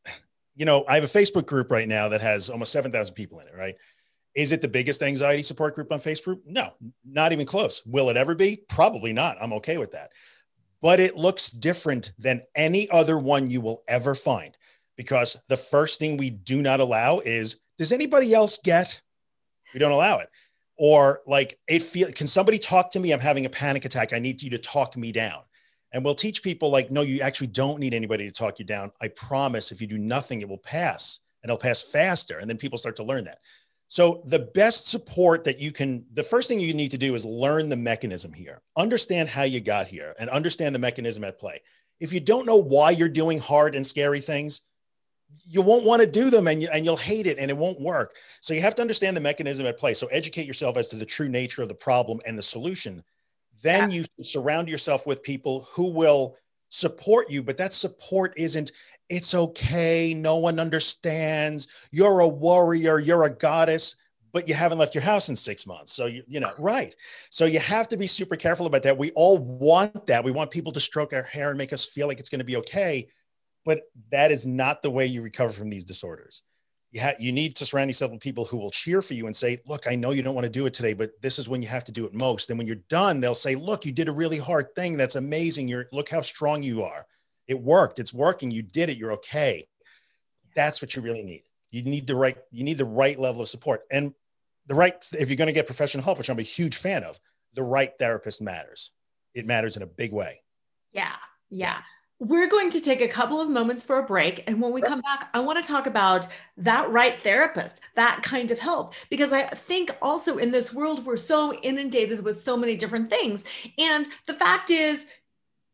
[0.55, 3.47] you know, I have a Facebook group right now that has almost 7,000 people in
[3.47, 3.75] it, right?
[4.35, 6.39] Is it the biggest anxiety support group on Facebook?
[6.45, 6.71] No,
[7.05, 7.81] not even close.
[7.85, 8.63] Will it ever be?
[8.69, 9.37] Probably not.
[9.41, 10.11] I'm okay with that.
[10.81, 14.57] But it looks different than any other one you will ever find
[14.97, 19.01] because the first thing we do not allow is does anybody else get?
[19.73, 20.29] We don't allow it.
[20.77, 23.11] Or like it feel can somebody talk to me?
[23.11, 24.13] I'm having a panic attack.
[24.13, 25.41] I need you to talk me down.
[25.93, 28.91] And we'll teach people like, no, you actually don't need anybody to talk you down.
[29.01, 32.39] I promise if you do nothing, it will pass and it'll pass faster.
[32.39, 33.39] And then people start to learn that.
[33.87, 37.25] So the best support that you can, the first thing you need to do is
[37.25, 41.61] learn the mechanism here, understand how you got here and understand the mechanism at play.
[41.99, 44.61] If you don't know why you're doing hard and scary things,
[45.45, 47.81] you won't want to do them and, you, and you'll hate it and it won't
[47.81, 48.15] work.
[48.39, 49.93] So you have to understand the mechanism at play.
[49.93, 53.03] So educate yourself as to the true nature of the problem and the solution.
[53.61, 54.03] Then yeah.
[54.17, 56.35] you surround yourself with people who will
[56.69, 58.71] support you, but that support isn't,
[59.09, 60.13] it's okay.
[60.13, 61.67] No one understands.
[61.91, 62.99] You're a warrior.
[62.99, 63.95] You're a goddess
[64.33, 65.91] but you haven't left your house in six months.
[65.91, 66.95] So you, you know, right.
[67.31, 68.97] So you have to be super careful about that.
[68.97, 70.23] We all want that.
[70.23, 72.45] We want people to stroke our hair and make us feel like it's going to
[72.45, 73.09] be okay
[73.65, 76.43] but that is not the way you recover from these disorders.
[76.91, 79.35] You, have you need to surround yourself with people who will cheer for you and
[79.35, 81.61] say, Look, I know you don't want to do it today, but this is when
[81.61, 82.49] you have to do it most.
[82.49, 84.97] And when you're done, they'll say, Look, you did a really hard thing.
[84.97, 85.67] That's amazing.
[85.67, 87.05] You're, look how strong you are.
[87.47, 87.99] It worked.
[87.99, 88.51] It's working.
[88.51, 88.97] You did it.
[88.97, 89.67] You're okay.
[90.55, 91.43] That's what you really need.
[91.69, 93.83] You need the right, you need the right level of support.
[93.89, 94.13] And
[94.67, 97.19] the right, if you're going to get professional help, which I'm a huge fan of,
[97.53, 98.91] the right therapist matters.
[99.33, 100.41] It matters in a big way.
[100.91, 101.15] Yeah.
[101.49, 101.79] Yeah.
[102.21, 104.43] We're going to take a couple of moments for a break.
[104.45, 108.51] And when we come back, I want to talk about that right therapist, that kind
[108.51, 108.93] of help.
[109.09, 113.43] Because I think also in this world, we're so inundated with so many different things.
[113.79, 115.07] And the fact is,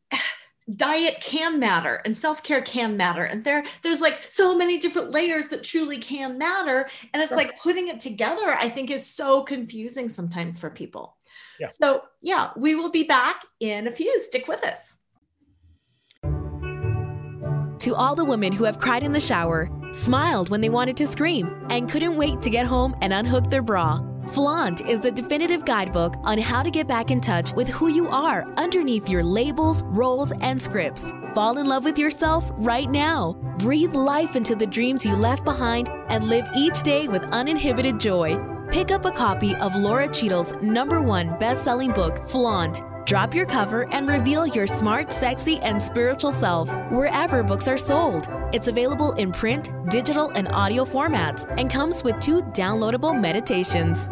[0.73, 5.47] diet can matter and self-care can matter and there there's like so many different layers
[5.47, 10.09] that truly can matter and it's like putting it together i think is so confusing
[10.09, 11.15] sometimes for people
[11.57, 11.67] yeah.
[11.67, 14.97] so yeah we will be back in a few stick with us
[17.79, 21.07] to all the women who have cried in the shower, smiled when they wanted to
[21.07, 23.99] scream, and couldn't wait to get home and unhook their bra.
[24.27, 28.07] Flaunt is the definitive guidebook on how to get back in touch with who you
[28.09, 31.13] are underneath your labels, roles, and scripts.
[31.33, 33.33] Fall in love with yourself right now.
[33.59, 38.37] Breathe life into the dreams you left behind and live each day with uninhibited joy.
[38.69, 43.45] Pick up a copy of Laura Cheadle's number one best selling book, Flaunt Drop your
[43.45, 48.27] cover and reveal your smart, sexy, and spiritual self wherever books are sold.
[48.51, 54.09] It's available in print, digital, and audio formats and comes with two downloadable meditations.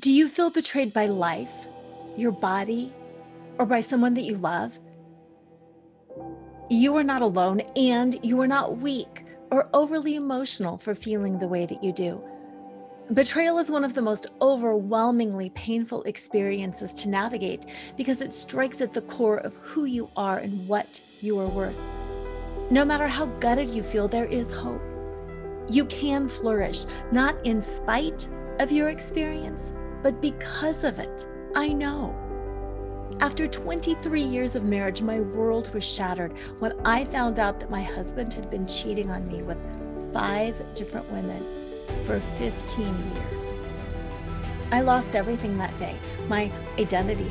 [0.00, 1.66] Do you feel betrayed by life,
[2.14, 2.92] your body,
[3.58, 4.78] or by someone that you love?
[6.68, 11.48] You are not alone and you are not weak or overly emotional for feeling the
[11.48, 12.22] way that you do.
[13.14, 17.64] Betrayal is one of the most overwhelmingly painful experiences to navigate
[17.96, 21.80] because it strikes at the core of who you are and what you are worth.
[22.70, 24.82] No matter how gutted you feel, there is hope.
[25.70, 31.26] You can flourish, not in spite of your experience, but because of it.
[31.56, 32.14] I know.
[33.20, 37.82] After 23 years of marriage, my world was shattered when I found out that my
[37.82, 39.56] husband had been cheating on me with
[40.12, 41.57] five different women
[42.04, 43.54] for 15 years.
[44.70, 45.96] I lost everything that day
[46.28, 47.30] my identity,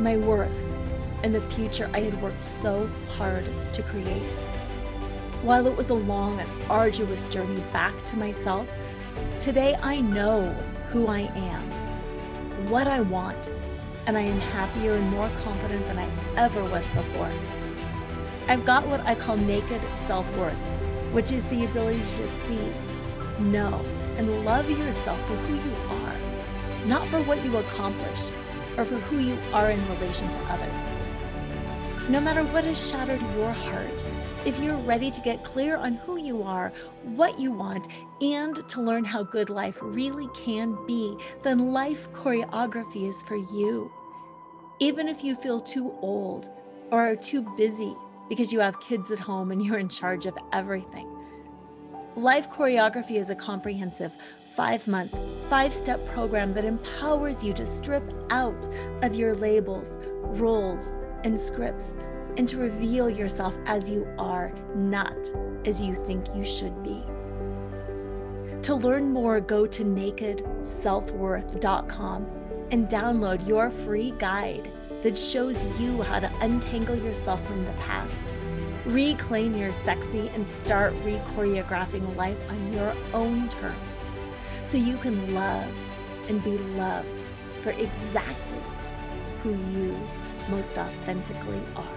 [0.00, 0.72] my worth,
[1.22, 4.34] and the future I had worked so hard to create.
[5.42, 8.72] While it was a long and arduous journey back to myself,
[9.38, 10.52] today I know
[10.90, 13.50] who I am, what I want,
[14.06, 17.30] and I am happier and more confident than I ever was before.
[18.48, 20.54] I've got what I call naked self worth,
[21.12, 22.72] which is the ability to see
[23.40, 23.80] know
[24.16, 28.30] and love yourself for who you are, not for what you accomplished
[28.76, 30.92] or for who you are in relation to others.
[32.08, 34.06] no matter what has shattered your heart,
[34.44, 36.70] if you're ready to get clear on who you are,
[37.02, 37.88] what you want,
[38.20, 43.90] and to learn how good life really can be, then life choreography is for you.
[44.80, 46.50] Even if you feel too old
[46.90, 47.96] or are too busy
[48.28, 51.13] because you have kids at home and you're in charge of everything.
[52.16, 54.16] Life choreography is a comprehensive
[54.54, 55.12] five month,
[55.50, 58.68] five step program that empowers you to strip out
[59.02, 61.96] of your labels, roles, and scripts
[62.36, 65.28] and to reveal yourself as you are, not
[65.64, 67.02] as you think you should be.
[68.62, 72.26] To learn more, go to nakedselfworth.com
[72.70, 74.70] and download your free guide
[75.02, 78.32] that shows you how to untangle yourself from the past,
[78.86, 84.10] reclaim your sexy, and start re choreographing life on your own terms
[84.62, 85.92] so you can love
[86.28, 88.62] and be loved for exactly
[89.42, 89.96] who you
[90.48, 91.88] most authentically are.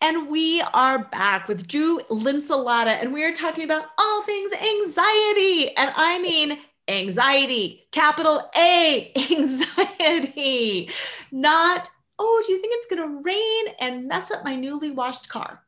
[0.00, 5.74] And we are back with Drew Linsalata, and we are talking about all things anxiety.
[5.76, 6.58] And I mean
[6.88, 10.90] anxiety, capital A, anxiety.
[11.30, 15.28] Not, oh, do you think it's going to rain and mess up my newly washed
[15.28, 15.62] car?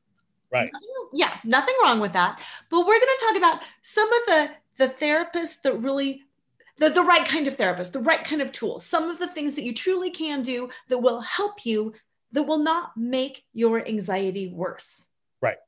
[0.52, 0.70] Right.
[1.12, 2.40] Yeah, nothing wrong with that.
[2.70, 6.22] But we're going to talk about some of the the therapists that really
[6.78, 9.54] the, the right kind of therapist, the right kind of tool, some of the things
[9.54, 11.92] that you truly can do that will help you,
[12.32, 15.06] that will not make your anxiety worse.
[15.42, 15.58] Right.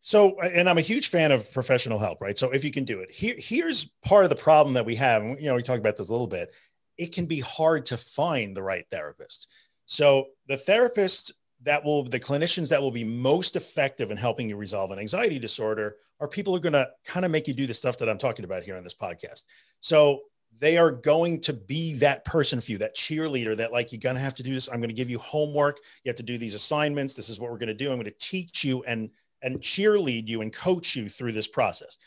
[0.00, 2.36] So, and I'm a huge fan of professional help, right?
[2.36, 5.22] So, if you can do it, here, here's part of the problem that we have.
[5.22, 6.52] And, you know, we talked about this a little bit.
[6.98, 9.48] It can be hard to find the right therapist.
[9.92, 14.54] So, the therapists that will, the clinicians that will be most effective in helping you
[14.54, 17.66] resolve an anxiety disorder are people who are going to kind of make you do
[17.66, 19.46] the stuff that I'm talking about here on this podcast.
[19.80, 20.20] So,
[20.60, 24.14] they are going to be that person for you, that cheerleader that like, you're going
[24.14, 24.68] to have to do this.
[24.68, 25.78] I'm going to give you homework.
[26.04, 27.14] You have to do these assignments.
[27.14, 27.90] This is what we're going to do.
[27.90, 29.10] I'm going to teach you and,
[29.42, 31.98] and cheerlead you and coach you through this process.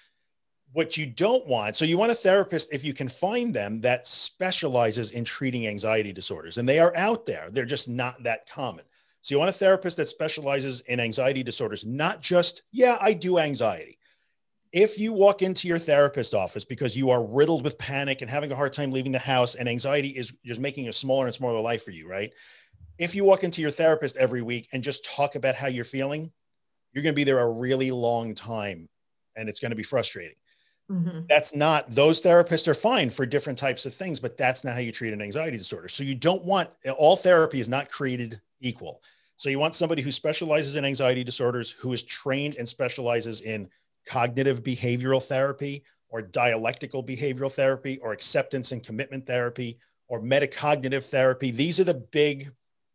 [0.74, 4.08] What you don't want, so you want a therapist, if you can find them, that
[4.08, 6.58] specializes in treating anxiety disorders.
[6.58, 7.50] And they are out there.
[7.50, 8.86] They're just not that common.
[9.22, 13.40] So you want a therapist that specializes in anxiety disorders, not just, yeah, I do
[13.40, 13.98] anxiety
[14.74, 18.52] if you walk into your therapist office because you are riddled with panic and having
[18.52, 21.62] a hard time leaving the house and anxiety is just making a smaller and smaller
[21.62, 22.34] life for you, right?
[22.98, 26.32] If you walk into your therapist every week and just talk about how you're feeling,
[26.92, 28.90] you're going to be there a really long time
[29.36, 30.36] and it's going to be frustrating.
[30.92, 31.22] Mm-hmm.
[31.30, 34.80] That's not, those therapists are fine for different types of things, but that's not how
[34.80, 35.88] you treat an anxiety disorder.
[35.88, 39.02] So you don't want, all therapy is not created equal.
[39.38, 43.70] So you want somebody who specializes in anxiety disorders, who is trained and specializes in
[44.06, 51.50] cognitive behavioral therapy or dialectical behavioral therapy or acceptance and commitment therapy or metacognitive therapy.
[51.50, 52.52] These are the big,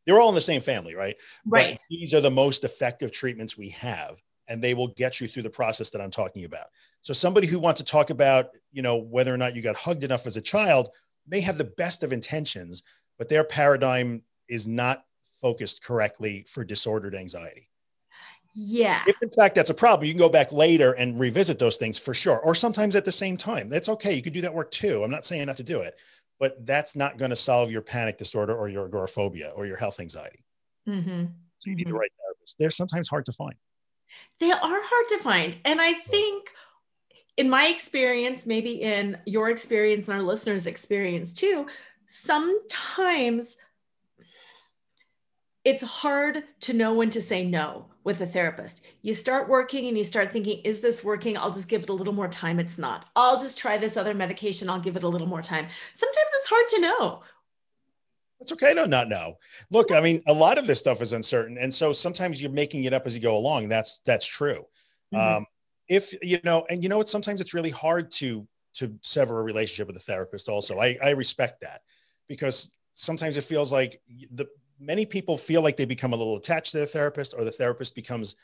[0.07, 1.17] they're all in the same family, right?
[1.47, 1.73] Right.
[1.73, 5.43] But these are the most effective treatments we have, and they will get you through
[5.43, 6.67] the process that I'm talking about.
[7.03, 10.05] So somebody who wants to talk about, you know, whether or not you got hugged
[10.05, 10.91] enough as a child
[11.27, 12.83] may have the best of intentions,
[13.19, 15.05] but their paradigm is not
[15.41, 17.69] focused correctly for disordered anxiety.
[18.55, 19.03] Yeah.
[19.07, 21.99] If in fact that's a problem, you can go back later and revisit those things
[21.99, 23.69] for sure, or sometimes at the same time.
[23.69, 24.15] That's okay.
[24.15, 25.05] You could do that work too.
[25.05, 25.97] I'm not saying not to do it,
[26.41, 30.01] but that's not going to solve your panic disorder or your agoraphobia or your health
[30.01, 30.45] anxiety.
[30.89, 31.27] Mm-hmm.
[31.59, 31.93] So you need mm-hmm.
[31.93, 32.59] the right therapist.
[32.59, 33.55] They're sometimes hard to find.
[34.41, 35.57] They are hard to find.
[35.65, 36.51] And I think
[37.39, 41.67] in my experience, maybe in your experience and our listeners' experience too,
[42.09, 43.57] sometimes
[45.65, 48.85] it's hard to know when to say no with a therapist.
[49.03, 51.39] You start working and you start thinking, is this working?
[51.39, 52.59] I'll just give it a little more time.
[52.59, 53.07] It's not.
[53.15, 54.69] I'll just try this other medication.
[54.69, 55.69] I'll give it a little more time.
[55.93, 57.23] Sometimes it's hard to know.
[58.41, 59.37] It's okay to not know.
[59.71, 61.57] Look, I mean, a lot of this stuff is uncertain.
[61.59, 63.69] And so sometimes you're making it up as you go along.
[63.69, 64.65] That's that's true.
[65.15, 65.37] Mm-hmm.
[65.37, 65.47] Um,
[65.89, 69.43] if you know, and you know what, sometimes it's really hard to to sever a
[69.43, 70.79] relationship with a therapist also.
[70.79, 71.81] I, I respect that
[72.29, 74.01] because sometimes it feels like
[74.33, 74.47] the
[74.79, 77.95] many people feel like they become a little attached to their therapist or the therapist
[77.95, 78.37] becomes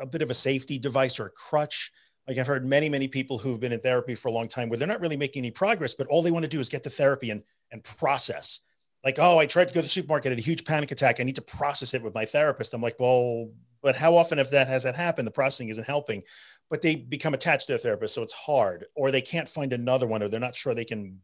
[0.00, 1.92] a bit of a safety device or a crutch.
[2.26, 4.78] Like I've heard many, many people who've been in therapy for a long time where
[4.78, 6.90] they're not really making any progress, but all they want to do is get to
[6.90, 8.60] therapy and, and process.
[9.04, 11.20] Like, oh, I tried to go to the supermarket, had a huge panic attack.
[11.20, 12.74] I need to process it with my therapist.
[12.74, 16.24] I'm like, well, but how often if that has that happened, the processing isn't helping.
[16.68, 20.06] But they become attached to their therapist, so it's hard, or they can't find another
[20.06, 21.20] one, or they're not sure they can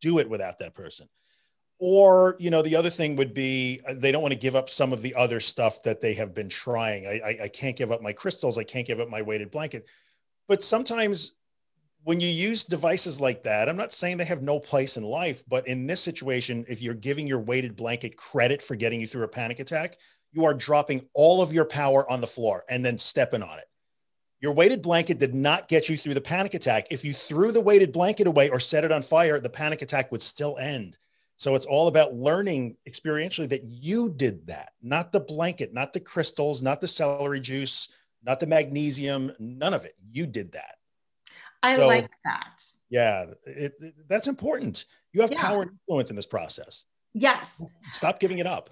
[0.00, 1.06] do it without that person.
[1.78, 4.70] Or you know the other thing would be uh, they don't want to give up
[4.70, 7.06] some of the other stuff that they have been trying.
[7.06, 9.86] I, I, I can't give up my crystals i can't give up my weighted blanket.
[10.48, 11.32] But sometimes
[12.06, 15.42] when you use devices like that, I'm not saying they have no place in life,
[15.48, 19.24] but in this situation, if you're giving your weighted blanket credit for getting you through
[19.24, 19.96] a panic attack,
[20.30, 23.64] you are dropping all of your power on the floor and then stepping on it.
[24.46, 26.86] Your weighted blanket did not get you through the panic attack.
[26.92, 30.12] If you threw the weighted blanket away or set it on fire, the panic attack
[30.12, 30.98] would still end.
[31.34, 35.98] So it's all about learning experientially that you did that, not the blanket, not the
[35.98, 37.88] crystals, not the celery juice,
[38.22, 39.96] not the magnesium, none of it.
[40.12, 40.76] You did that.
[41.64, 42.62] I so, like that.
[42.88, 44.84] Yeah, it, it, that's important.
[45.12, 45.42] You have yeah.
[45.42, 46.84] power and influence in this process.
[47.14, 47.60] Yes.
[47.92, 48.70] Stop giving it up.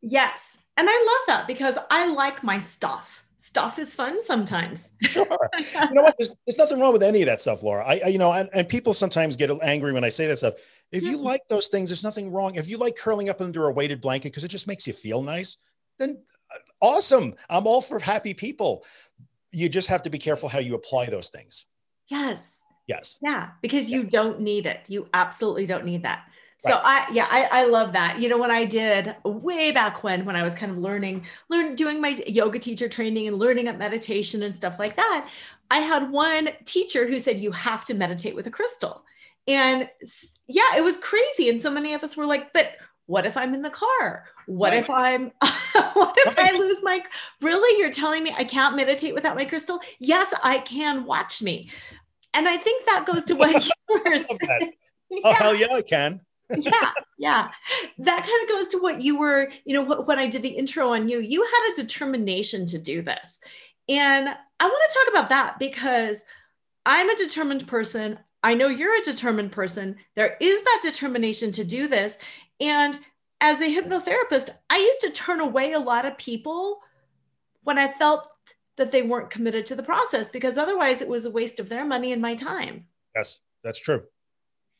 [0.00, 0.58] Yes.
[0.76, 3.24] And I love that because I like my stuff.
[3.40, 4.90] Stuff is fun sometimes.
[5.02, 5.26] sure.
[5.58, 6.16] You know what?
[6.18, 7.84] There's, there's, nothing wrong with any of that stuff, Laura.
[7.86, 10.54] I, I you know, and, and, people sometimes get angry when I say that stuff.
[10.90, 12.56] If you like those things, there's nothing wrong.
[12.56, 15.22] If you like curling up under a weighted blanket because it just makes you feel
[15.22, 15.56] nice,
[15.98, 16.18] then
[16.52, 17.34] uh, awesome.
[17.48, 18.84] I'm all for happy people.
[19.52, 21.66] You just have to be careful how you apply those things.
[22.10, 22.60] Yes.
[22.88, 23.18] Yes.
[23.20, 24.86] Yeah, because you don't need it.
[24.88, 26.24] You absolutely don't need that.
[26.58, 27.06] So right.
[27.08, 28.20] I yeah, I, I love that.
[28.20, 31.74] You know, when I did way back when when I was kind of learning, learn
[31.74, 35.28] doing my yoga teacher training and learning up meditation and stuff like that,
[35.70, 39.04] I had one teacher who said you have to meditate with a crystal.
[39.46, 39.88] And
[40.46, 41.48] yeah, it was crazy.
[41.48, 42.72] And so many of us were like, but
[43.06, 44.26] what if I'm in the car?
[44.46, 44.78] What right.
[44.78, 45.30] if I'm,
[45.94, 46.54] what if right.
[46.54, 47.02] I lose my,
[47.40, 47.80] really?
[47.80, 49.80] You're telling me I can't meditate without my crystal?
[49.98, 51.06] Yes, I can.
[51.06, 51.70] Watch me.
[52.34, 54.72] And I think that goes to what you were saying.
[55.10, 55.22] Oh, yeah.
[55.24, 56.20] Oh, hell yeah, I can.
[56.56, 57.50] Yeah, yeah.
[57.98, 60.92] That kind of goes to what you were, you know, when I did the intro
[60.92, 63.40] on you, you had a determination to do this.
[63.88, 64.28] And
[64.60, 66.24] I want to talk about that because
[66.84, 68.18] I'm a determined person.
[68.42, 69.96] I know you're a determined person.
[70.14, 72.18] There is that determination to do this.
[72.60, 72.96] And
[73.40, 76.80] as a hypnotherapist, I used to turn away a lot of people
[77.62, 78.32] when I felt
[78.76, 81.84] that they weren't committed to the process because otherwise it was a waste of their
[81.84, 82.86] money and my time.
[83.14, 84.04] Yes, that's true.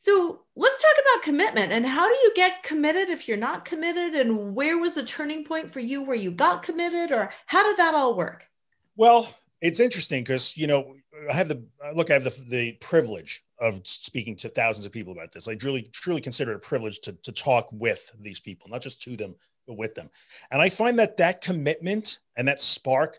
[0.01, 4.15] So let's talk about commitment and how do you get committed if you're not committed?
[4.15, 7.77] And where was the turning point for you where you got committed, or how did
[7.79, 8.47] that all work?
[8.95, 10.95] Well, it's interesting because, you know,
[11.29, 11.65] I have the
[11.97, 15.49] look, I have the, the privilege of speaking to thousands of people about this.
[15.49, 19.03] I truly, truly consider it a privilege to, to talk with these people, not just
[19.03, 19.35] to them,
[19.67, 20.11] but with them.
[20.53, 23.19] And I find that that commitment and that spark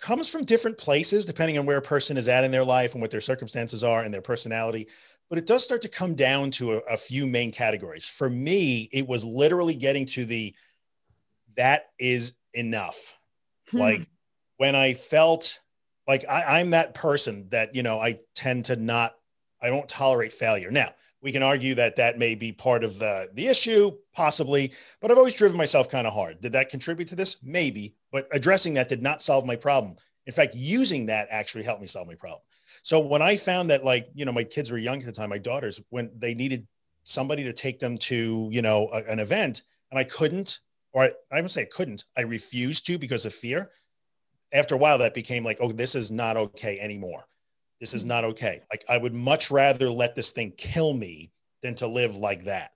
[0.00, 3.00] comes from different places, depending on where a person is at in their life and
[3.00, 4.88] what their circumstances are and their personality.
[5.30, 8.08] But it does start to come down to a, a few main categories.
[8.08, 10.54] For me, it was literally getting to the
[11.56, 13.16] that is enough.
[13.70, 13.78] Hmm.
[13.78, 14.08] Like
[14.58, 15.60] when I felt
[16.06, 19.14] like I, I'm that person that, you know, I tend to not
[19.62, 20.70] I don't tolerate failure.
[20.70, 25.10] Now, we can argue that that may be part of the, the issue, possibly, but
[25.10, 26.40] I've always driven myself kind of hard.
[26.40, 27.36] Did that contribute to this?
[27.42, 29.96] Maybe, but addressing that did not solve my problem.
[30.26, 32.40] In fact, using that actually helped me solve my problem.
[32.82, 35.30] So when I found that, like, you know, my kids were young at the time,
[35.30, 36.66] my daughters, when they needed
[37.04, 40.60] somebody to take them to, you know, a, an event, and I couldn't,
[40.92, 43.70] or I, I would say I couldn't, I refused to because of fear.
[44.52, 47.26] After a while, that became like, oh, this is not okay anymore.
[47.80, 48.08] This is mm.
[48.08, 48.62] not okay.
[48.70, 51.30] Like I would much rather let this thing kill me
[51.62, 52.72] than to live like that.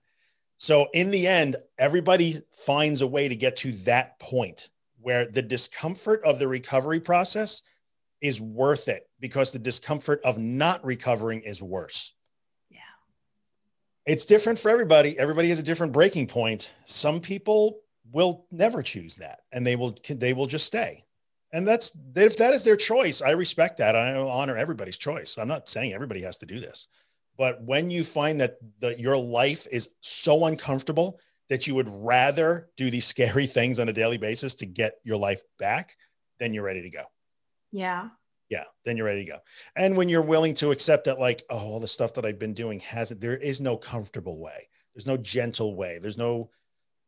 [0.57, 4.69] So in the end, everybody finds a way to get to that point
[5.01, 7.61] where the discomfort of the recovery process
[8.21, 12.13] is worth it because the discomfort of not recovering is worse.
[12.69, 12.79] Yeah.
[14.05, 15.17] It's different for everybody.
[15.17, 16.73] Everybody has a different breaking point.
[16.85, 21.03] Some people will never choose that and they will they will just stay
[21.53, 25.47] and that's if that is their choice i respect that i honor everybody's choice i'm
[25.47, 26.87] not saying everybody has to do this
[27.37, 32.69] but when you find that that your life is so uncomfortable that you would rather
[32.77, 35.95] do these scary things on a daily basis to get your life back
[36.39, 37.03] then you're ready to go
[37.75, 38.09] yeah
[38.49, 39.39] yeah then you're ready to go
[39.75, 42.53] and when you're willing to accept that like oh all the stuff that i've been
[42.53, 46.49] doing hasn't there is no comfortable way there's no gentle way there's no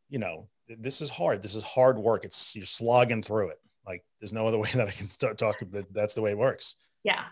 [0.08, 4.04] you know this is hard this is hard work it's you're slogging through it like
[4.20, 6.76] there's no other way that I can start talking, but that's the way it works.
[7.02, 7.24] Yeah.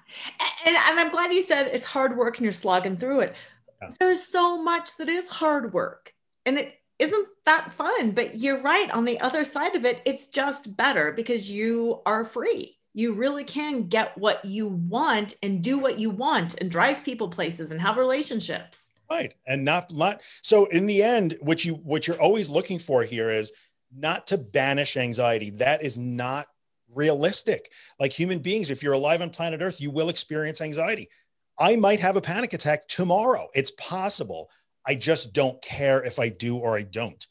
[0.64, 3.36] And, and I'm glad you said it's hard work and you're slogging through it.
[3.82, 3.90] Yeah.
[4.00, 6.12] There's so much that is hard work
[6.46, 8.90] and it isn't that fun, but you're right.
[8.90, 12.78] On the other side of it, it's just better because you are free.
[12.96, 17.28] You really can get what you want and do what you want and drive people
[17.28, 18.92] places and have relationships.
[19.10, 19.34] Right.
[19.46, 23.30] And not, not so in the end, what you what you're always looking for here
[23.30, 23.52] is
[23.92, 25.50] not to banish anxiety.
[25.50, 26.46] That is not
[26.94, 27.70] realistic.
[28.00, 31.10] Like human beings, if you're alive on planet Earth, you will experience anxiety.
[31.58, 33.48] I might have a panic attack tomorrow.
[33.54, 34.48] It's possible.
[34.86, 37.26] I just don't care if I do or I don't.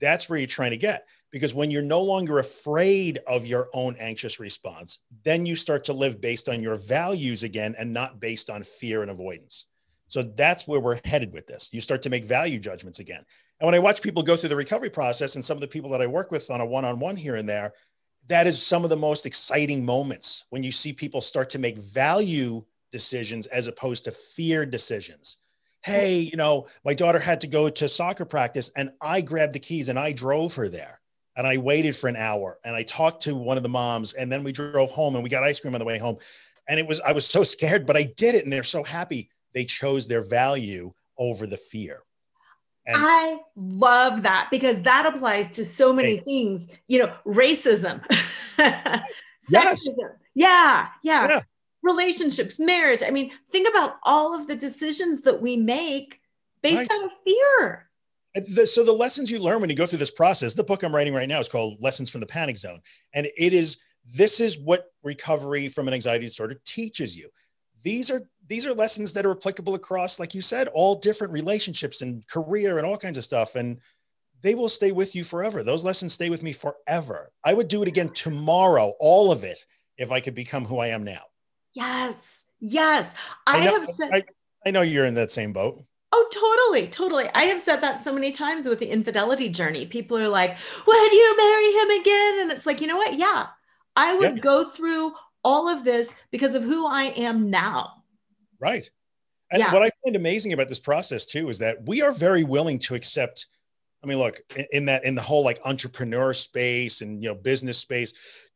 [0.00, 3.96] That's where you're trying to get Because when you're no longer afraid of your own
[3.98, 8.48] anxious response, then you start to live based on your values again and not based
[8.48, 9.66] on fear and avoidance.
[10.06, 11.70] So that's where we're headed with this.
[11.72, 13.24] You start to make value judgments again.
[13.58, 15.90] And when I watch people go through the recovery process and some of the people
[15.90, 17.72] that I work with on a one on one here and there,
[18.28, 21.78] that is some of the most exciting moments when you see people start to make
[21.78, 22.62] value
[22.92, 25.38] decisions as opposed to fear decisions.
[25.82, 29.58] Hey, you know, my daughter had to go to soccer practice and I grabbed the
[29.58, 31.00] keys and I drove her there.
[31.36, 34.30] And I waited for an hour and I talked to one of the moms and
[34.30, 36.18] then we drove home and we got ice cream on the way home.
[36.68, 39.30] And it was, I was so scared, but I did it and they're so happy
[39.52, 42.02] they chose their value over the fear.
[42.86, 48.04] And I love that because that applies to so many things, you know, racism,
[48.58, 49.00] sexism.
[49.50, 49.88] Yes.
[50.34, 51.40] Yeah, yeah, yeah.
[51.82, 53.02] Relationships, marriage.
[53.02, 56.20] I mean, think about all of the decisions that we make
[56.62, 57.04] based right.
[57.04, 57.88] of fear.
[58.64, 61.14] So the lessons you learn when you go through this process, the book I'm writing
[61.14, 62.80] right now is called Lessons from the Panic Zone.
[63.14, 63.78] And it is
[64.12, 67.30] this is what recovery from an anxiety disorder teaches you.
[67.82, 72.02] These are these are lessons that are applicable across, like you said, all different relationships
[72.02, 73.54] and career and all kinds of stuff.
[73.54, 73.78] And
[74.42, 75.62] they will stay with you forever.
[75.62, 77.30] Those lessons stay with me forever.
[77.44, 79.64] I would do it again tomorrow, all of it,
[79.96, 81.22] if I could become who I am now.
[81.72, 82.44] Yes.
[82.60, 83.14] Yes.
[83.46, 84.22] I, I know, have said, I,
[84.66, 85.82] I know you're in that same boat.
[86.16, 86.28] Oh,
[86.70, 87.28] totally, totally.
[87.34, 89.84] I have said that so many times with the infidelity journey.
[89.84, 90.56] People are like,
[90.86, 92.40] Would you marry him again?
[92.40, 93.14] And it's like, you know what?
[93.14, 93.48] Yeah,
[93.96, 95.12] I would go through
[95.42, 98.04] all of this because of who I am now.
[98.60, 98.88] Right.
[99.50, 99.72] And yeah.
[99.72, 102.94] what I find amazing about this process too is that we are very willing to
[102.94, 103.48] accept.
[104.04, 104.38] I mean, look
[104.70, 108.12] in that in the whole like entrepreneur space and you know business space,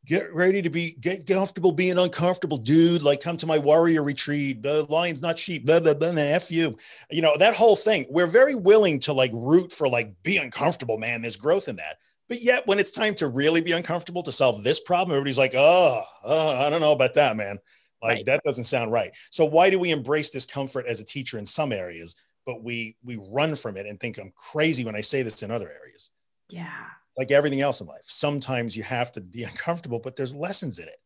[0.09, 3.03] get ready to be get comfortable being uncomfortable, dude.
[3.03, 4.63] Like come to my warrior retreat.
[4.63, 5.65] The lion's not sheep.
[5.65, 6.09] Blah blah blah.
[6.09, 6.75] F you.
[7.11, 8.07] You know that whole thing.
[8.09, 11.21] We're very willing to like root for like be uncomfortable, man.
[11.21, 11.99] There's growth in that.
[12.27, 15.55] But yet, when it's time to really be uncomfortable to solve this problem, everybody's like,
[15.55, 17.59] oh, oh I don't know about that, man.
[18.01, 18.25] Like right.
[18.25, 19.11] that doesn't sound right.
[19.29, 23.19] So why do we embrace discomfort as a teacher in some areas, but we we
[23.29, 26.09] run from it and think I'm crazy when I say this in other areas?
[26.49, 26.85] Yeah.
[27.19, 28.05] Like everything else in life.
[28.05, 30.99] Sometimes you have to be uncomfortable, but there's lessons in it.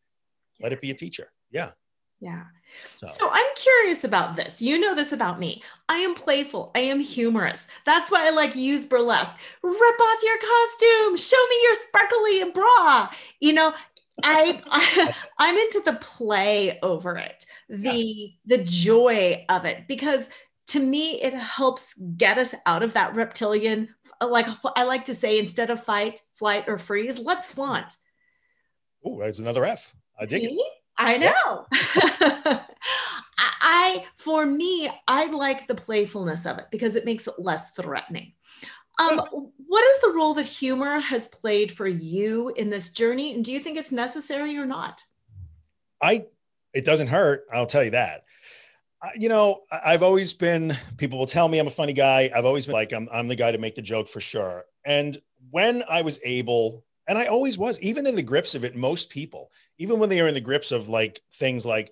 [0.59, 0.66] Yeah.
[0.66, 1.32] Let it be a teacher.
[1.49, 1.72] Yeah.
[2.22, 2.43] Yeah.
[2.95, 3.07] So.
[3.07, 3.30] so.
[3.32, 4.61] I'm curious about this.
[4.61, 5.64] You know this about me.
[5.89, 6.72] I am playful.
[6.76, 7.68] I am humorous.
[7.86, 9.36] That's why I like use burlesque.
[9.64, 11.18] Rip off your costume.
[11.18, 13.09] Show me your sparkly bra.
[13.41, 13.74] You know,
[14.24, 18.57] I, I I'm into the play over it, the yeah.
[18.57, 20.30] the joy of it, because
[20.68, 23.89] to me it helps get us out of that reptilian.
[24.22, 27.93] Like I like to say, instead of fight, flight, or freeze, let's flaunt.
[29.05, 29.95] Oh, there's another F.
[30.20, 30.47] I dig See?
[30.47, 30.74] it.
[30.97, 31.66] I know.
[32.45, 32.64] Yeah.
[33.66, 38.34] I, for me, I like the playfulness of it because it makes it less threatening.
[38.99, 39.20] Um,
[39.68, 43.51] what is the role that humor has played for you in this journey, and do
[43.51, 45.01] you think it's necessary or not?
[46.01, 46.26] I,
[46.74, 47.45] it doesn't hurt.
[47.51, 48.26] I'll tell you that.
[49.16, 50.76] You know, I've always been.
[50.97, 52.32] People will tell me I'm a funny guy.
[52.34, 53.10] I've always been like I'm.
[53.12, 54.66] I'm the guy to make the joke for sure.
[54.86, 55.18] And
[55.51, 59.10] when I was able, and I always was, even in the grips of it, most
[59.10, 61.91] people, even when they are in the grips of like things like,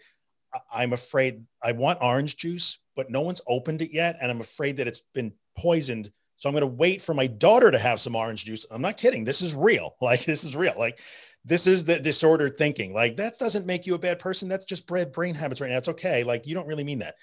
[0.73, 4.77] I'm afraid I want orange juice, but no one's opened it yet, and I'm afraid
[4.77, 8.15] that it's been poisoned so I'm going to wait for my daughter to have some
[8.15, 8.65] orange juice.
[8.71, 9.23] I'm not kidding.
[9.23, 9.95] This is real.
[10.01, 10.73] Like this is real.
[10.75, 10.99] Like
[11.45, 12.95] this is the disordered thinking.
[12.95, 14.49] Like that doesn't make you a bad person.
[14.49, 15.77] That's just bred brain habits right now.
[15.77, 16.23] It's okay.
[16.23, 17.13] Like you don't really mean that.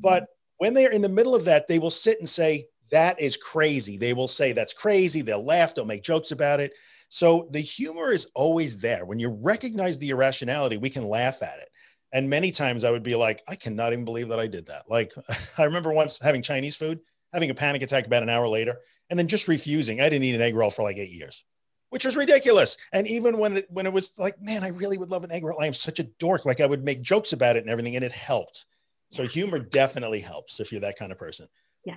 [0.00, 3.36] But when they're in the middle of that, they will sit and say, that is
[3.36, 3.98] crazy.
[3.98, 5.20] They will say that's crazy.
[5.20, 5.74] They'll laugh.
[5.74, 6.72] They'll make jokes about it.
[7.10, 9.04] So the humor is always there.
[9.04, 11.68] When you recognize the irrationality, we can laugh at it.
[12.14, 14.84] And many times I would be like, I cannot even believe that I did that.
[14.88, 15.12] Like
[15.58, 17.00] I remember once having Chinese food
[17.34, 18.78] having a panic attack about an hour later,
[19.10, 20.00] and then just refusing.
[20.00, 21.44] I didn't eat an egg roll for like eight years,
[21.90, 22.76] which was ridiculous.
[22.92, 25.44] And even when it, when it was like, man, I really would love an egg
[25.44, 25.60] roll.
[25.60, 26.46] I am such a dork.
[26.46, 28.64] Like I would make jokes about it and everything, and it helped.
[29.10, 31.48] So humor definitely helps if you're that kind of person.
[31.84, 31.96] Yeah.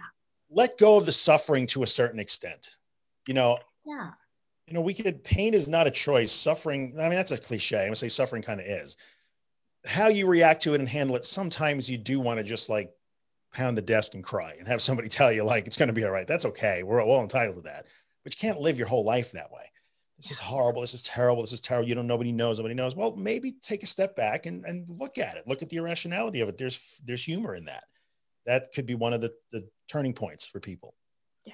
[0.49, 2.69] Let go of the suffering to a certain extent.
[3.27, 3.59] You know.
[3.85, 4.11] Yeah.
[4.67, 6.31] You know, we could pain is not a choice.
[6.31, 7.79] Suffering, I mean, that's a cliche.
[7.79, 8.97] I'm gonna say suffering kind of is.
[9.85, 12.91] How you react to it and handle it, sometimes you do want to just like
[13.53, 16.03] pound the desk and cry and have somebody tell you like it's going to be
[16.03, 16.27] all right.
[16.27, 16.83] That's okay.
[16.83, 17.85] We're all entitled to that.
[18.23, 19.71] But you can't live your whole life that way.
[20.17, 20.81] This is horrible.
[20.81, 21.43] This is terrible.
[21.43, 21.87] This is terrible.
[21.87, 22.07] You don't.
[22.07, 22.57] Nobody knows.
[22.57, 22.95] Nobody knows.
[22.95, 25.47] Well, maybe take a step back and, and look at it.
[25.47, 26.57] Look at the irrationality of it.
[26.57, 27.83] There's there's humor in that.
[28.47, 30.95] That could be one of the, the turning points for people.
[31.45, 31.53] Yeah.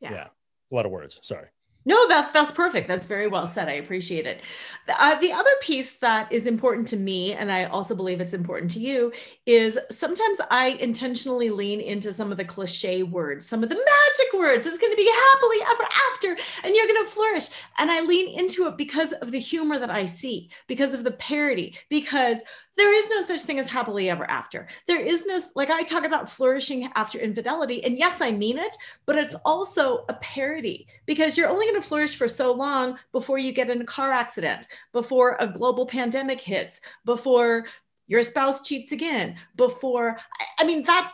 [0.00, 0.12] Yeah.
[0.12, 0.26] Yeah.
[0.70, 1.20] A lot of words.
[1.22, 1.48] Sorry.
[1.88, 2.86] No, that's that's perfect.
[2.86, 3.66] That's very well said.
[3.66, 4.42] I appreciate it.
[4.86, 8.70] Uh, the other piece that is important to me, and I also believe it's important
[8.72, 9.10] to you,
[9.46, 14.38] is sometimes I intentionally lean into some of the cliche words, some of the magic
[14.38, 14.66] words.
[14.66, 17.48] It's going to be happily ever after, and you're going to flourish.
[17.78, 21.12] And I lean into it because of the humor that I see, because of the
[21.12, 22.42] parody, because
[22.78, 24.68] there is no such thing as happily ever after.
[24.86, 27.82] There is no, like I talk about flourishing after infidelity.
[27.84, 31.86] And yes, I mean it, but it's also a parody because you're only going to
[31.86, 36.40] flourish for so long before you get in a car accident, before a global pandemic
[36.40, 37.66] hits, before
[38.06, 40.18] your spouse cheats again, before,
[40.58, 41.12] I mean, that.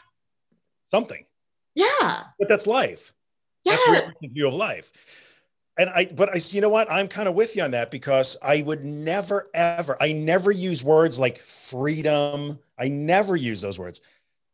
[0.91, 1.25] Something.
[1.75, 2.25] Yeah.
[2.39, 3.13] But that's life.
[3.65, 3.73] Yeah.
[3.73, 4.93] That's realistic view of life
[5.77, 6.91] and I, but I, you know what?
[6.91, 10.85] I'm kind of with you on that because I would never, ever, I never use
[10.85, 12.59] words like freedom.
[12.79, 14.01] I never use those words.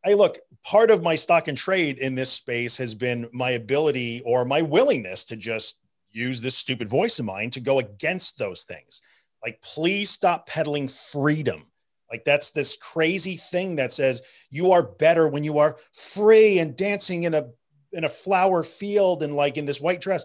[0.05, 4.23] I look, part of my stock and trade in this space has been my ability
[4.25, 5.79] or my willingness to just
[6.11, 9.03] use this stupid voice of mine to go against those things.
[9.45, 11.67] Like, please stop peddling freedom.
[12.11, 16.77] Like, that's this crazy thing that says you are better when you are free and
[16.77, 17.49] dancing in a,
[17.93, 20.25] in a flower field and like in this white dress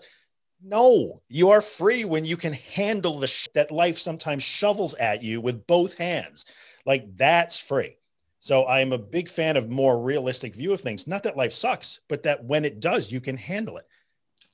[0.66, 5.22] no, you are free when you can handle the sh- that life sometimes shovels at
[5.22, 6.46] you with both hands.
[6.86, 7.98] Like that's free.
[8.40, 11.08] So I'm a big fan of more realistic view of things.
[11.08, 13.86] Not that life sucks, but that when it does, you can handle it.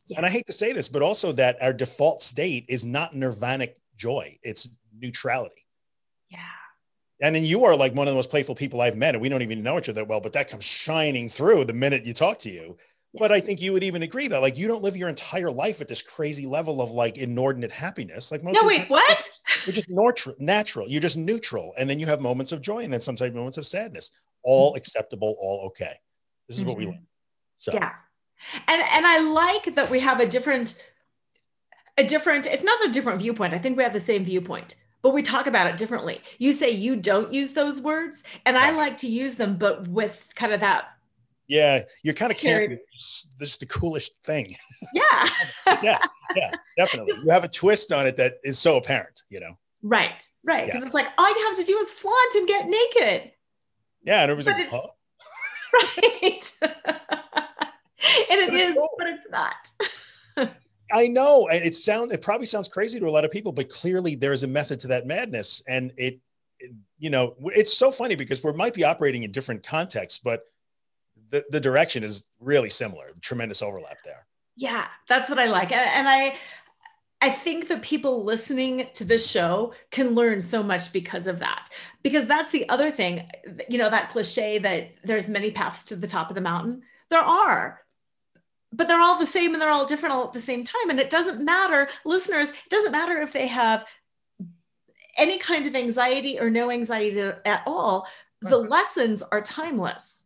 [0.08, 0.18] Yeah.
[0.18, 3.76] And I hate to say this, but also that our default state is not nirvanic
[3.96, 5.66] joy; it's neutrality.
[6.30, 6.40] Yeah.
[7.22, 9.30] And then you are like one of the most playful people I've met, and we
[9.30, 12.14] don't even know each other that well, but that comes shining through the minute you
[12.14, 12.78] talk to you.
[13.14, 15.82] But I think you would even agree that like you don't live your entire life
[15.82, 18.32] at this crazy level of like inordinate happiness.
[18.32, 19.30] Like most No, wait, what?
[19.66, 20.88] You're just natural, natural.
[20.88, 21.74] You're just neutral.
[21.78, 24.12] And then you have moments of joy and then sometimes moments of sadness.
[24.44, 24.78] All mm-hmm.
[24.78, 25.94] acceptable, all okay.
[26.48, 26.70] This is mm-hmm.
[26.70, 26.92] what we mm-hmm.
[26.94, 27.08] learn.
[27.58, 27.94] So yeah.
[28.68, 30.82] And and I like that we have a different,
[31.98, 33.54] a different, it's not a different viewpoint.
[33.54, 36.22] I think we have the same viewpoint but we talk about it differently.
[36.38, 40.30] You say you don't use those words, and I like to use them, but with
[40.36, 40.90] kind of that
[41.52, 42.80] yeah, you're kind of campy.
[42.94, 44.56] This is the coolest thing.
[44.94, 45.28] Yeah.
[45.84, 46.00] yeah,
[46.36, 47.14] yeah, definitely.
[47.24, 49.54] You have a twist on it that is so apparent, you know.
[49.84, 50.66] Right, right.
[50.66, 50.86] Because yeah.
[50.86, 53.32] it's like all you have to do is flaunt and get naked.
[54.04, 54.88] Yeah, and it was but like, it, huh?
[56.02, 56.54] right.
[58.32, 58.90] and it is, cool.
[58.98, 60.50] but it's not.
[60.92, 64.16] I know it sound it probably sounds crazy to a lot of people, but clearly
[64.16, 66.20] there is a method to that madness, and it,
[66.60, 70.44] it you know, it's so funny because we might be operating in different contexts, but
[71.32, 74.26] the, the direction is really similar tremendous overlap there
[74.56, 76.36] yeah that's what i like and, i
[77.24, 81.70] I think that people listening to this show can learn so much because of that.
[82.02, 83.30] Because that's the other thing,
[83.70, 86.82] you know, that cliche that there's many paths to the top of the mountain.
[87.12, 87.82] There are,
[88.74, 90.90] but they're all the same and they're all different all at the same time.
[90.90, 93.86] And it doesn't matter, listeners, it doesn't matter if they have
[95.16, 98.08] any kind of anxiety or no anxiety at all.
[98.42, 100.24] The lessons are timeless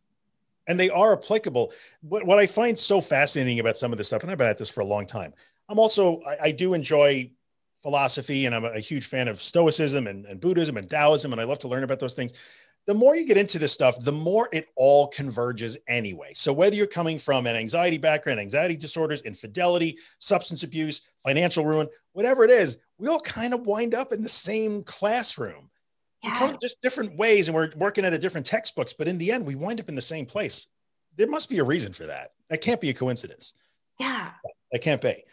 [0.66, 1.72] and they are applicable.
[2.02, 4.58] What, what I find so fascinating about some of this stuff, and I've been at
[4.58, 5.32] this for a long time,
[5.68, 7.30] I'm also, I, I do enjoy
[7.82, 11.44] philosophy and I'm a, huge fan of Stoicism and, and, Buddhism and Taoism, and I
[11.44, 12.32] love to learn about those things.
[12.86, 16.30] The more you get into this stuff, the more it all converges anyway.
[16.34, 21.88] So, whether you're coming from an anxiety background, anxiety disorders, infidelity, substance abuse, financial ruin,
[22.12, 25.68] whatever it is, we all kind of wind up in the same classroom
[26.26, 26.34] yeah.
[26.34, 29.46] come just different ways and we're working at a different textbooks, but in the end,
[29.46, 30.68] we wind up in the same place.
[31.16, 32.32] There must be a reason for that.
[32.50, 33.52] That can't be a coincidence.
[33.98, 34.30] Yeah.
[34.72, 35.24] That can't be.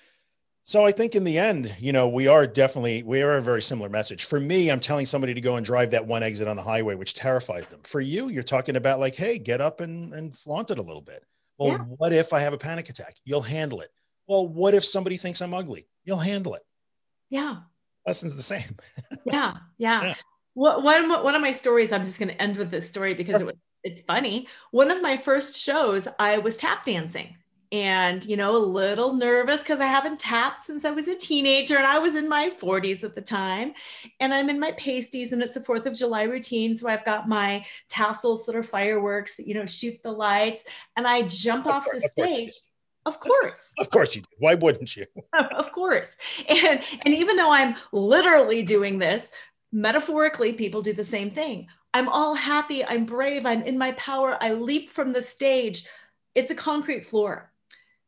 [0.66, 3.62] So I think in the end, you know, we are definitely we are a very
[3.62, 4.24] similar message.
[4.24, 6.96] For me, I'm telling somebody to go and drive that one exit on the highway,
[6.96, 7.82] which terrifies them.
[7.84, 11.02] For you, you're talking about like, hey, get up and, and flaunt it a little
[11.02, 11.26] bit.
[11.58, 11.78] Well, yeah.
[11.80, 13.18] what if I have a panic attack?
[13.26, 13.90] You'll handle it.
[14.26, 15.90] Well, what if somebody thinks I'm ugly?
[16.06, 16.62] You'll handle it.
[17.30, 17.58] Yeah.
[18.08, 18.78] Lesson's the same.
[19.26, 19.56] yeah.
[19.78, 20.04] Yeah.
[20.04, 20.14] yeah
[20.54, 23.46] one, one of my stories, I'm just going to end with this story because it
[23.46, 24.48] was, it's funny.
[24.72, 27.36] One of my first shows, I was tap dancing
[27.74, 31.76] and, you know, a little nervous because I haven't tapped since I was a teenager
[31.76, 33.74] and I was in my 40s at the time.
[34.20, 36.78] And I'm in my pasties and it's a 4th of July routine.
[36.78, 40.64] So I've got my tassels that are fireworks that, you know, shoot the lights.
[40.96, 42.54] And I jump of off the stage.
[43.06, 43.74] Of course.
[43.80, 44.28] of course you do.
[44.38, 45.06] Why wouldn't you?
[45.34, 46.16] of course.
[46.48, 49.32] And and even though I'm literally doing this
[49.74, 51.68] Metaphorically, people do the same thing.
[51.96, 52.86] I'm all happy.
[52.86, 53.46] I'm brave.
[53.46, 54.38] I'm in my power.
[54.40, 55.88] I leap from the stage.
[56.36, 57.52] It's a concrete floor.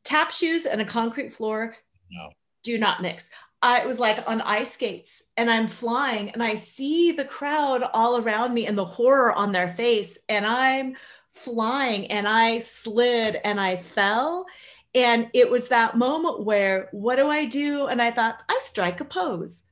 [0.04, 1.76] Tap shoes and a concrete floor
[2.12, 2.30] no.
[2.64, 3.30] do not mix.
[3.64, 8.18] I was like on ice skates and I'm flying and I see the crowd all
[8.18, 10.20] around me and the horror on their face.
[10.30, 10.96] And I'm
[11.30, 14.46] flying and I slid and I fell
[14.94, 17.88] And it was that moment where, what do I do?
[17.88, 19.64] And I thought, I strike a pose.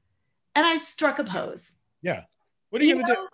[0.55, 1.71] And I struck a pose.
[2.03, 2.23] Yeah.
[2.69, 3.27] What are you, you going to do?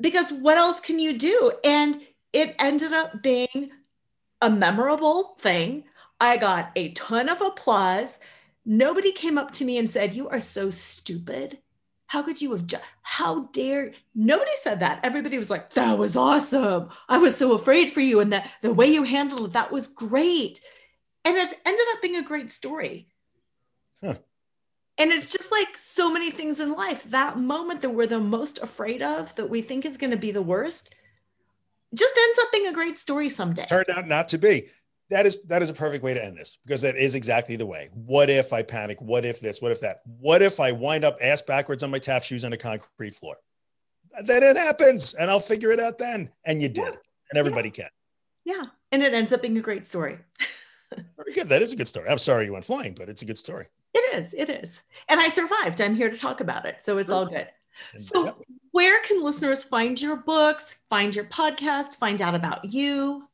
[0.00, 1.52] Because what else can you do?
[1.62, 2.00] And
[2.32, 3.70] it ended up being
[4.40, 5.84] a memorable thing.
[6.20, 8.18] I got a ton of applause.
[8.64, 11.58] Nobody came up to me and said, You are so stupid.
[12.06, 15.00] How could you have, ju- how dare, nobody said that.
[15.02, 16.88] Everybody was like, That was awesome.
[17.08, 18.20] I was so afraid for you.
[18.20, 20.60] And that the way you handled it, that was great.
[21.24, 23.08] And it ended up being a great story.
[24.96, 27.04] And it's just like so many things in life.
[27.04, 30.30] That moment that we're the most afraid of, that we think is going to be
[30.30, 30.94] the worst,
[31.94, 33.66] just ends up being a great story someday.
[33.66, 34.68] Turned out not to be.
[35.10, 37.66] That is that is a perfect way to end this because that is exactly the
[37.66, 37.90] way.
[37.92, 39.00] What if I panic?
[39.02, 39.60] What if this?
[39.60, 40.00] What if that?
[40.04, 43.36] What if I wind up ass backwards on my tap shoes on a concrete floor?
[44.24, 46.30] Then it happens, and I'll figure it out then.
[46.44, 46.98] And you did, yeah.
[47.30, 47.84] and everybody yeah.
[47.84, 47.88] can.
[48.44, 50.18] Yeah, and it ends up being a great story.
[51.16, 51.48] Very good.
[51.48, 52.08] That is a good story.
[52.08, 53.66] I'm sorry you went flying, but it's a good story.
[53.94, 54.34] It is.
[54.34, 54.82] It is.
[55.08, 55.80] And I survived.
[55.80, 56.82] I'm here to talk about it.
[56.82, 57.48] So it's all good.
[57.98, 58.36] So, yep.
[58.70, 63.24] where can listeners find your books, find your podcast, find out about you?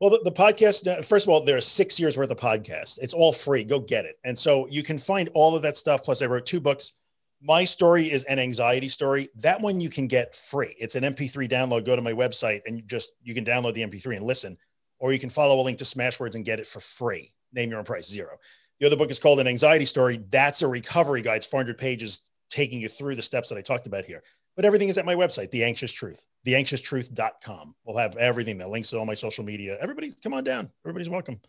[0.00, 2.98] Well, the, the, podcast, first of all, there are six years worth of podcasts.
[3.00, 3.64] It's all free.
[3.64, 4.16] Go get it.
[4.24, 6.02] And so you can find all of that stuff.
[6.02, 6.92] Plus, I wrote two books.
[7.40, 9.28] My story is an anxiety story.
[9.36, 10.74] That one you can get free.
[10.78, 11.86] It's an MP3 download.
[11.86, 14.56] Go to my website and just you can download the MP3 and listen,
[14.98, 17.34] or you can follow a link to Smashwords and get it for free.
[17.52, 18.38] Name your own price, zero.
[18.80, 20.20] The other book is called An Anxiety Story.
[20.30, 21.36] That's a recovery guide.
[21.36, 24.22] It's 400 pages taking you through the steps that I talked about here.
[24.56, 27.74] But everything is at my website, The Anxious Truth, theanxioustruth.com.
[27.84, 29.76] We'll have everything, the links to all my social media.
[29.80, 30.70] Everybody come on down.
[30.84, 31.40] Everybody's welcome.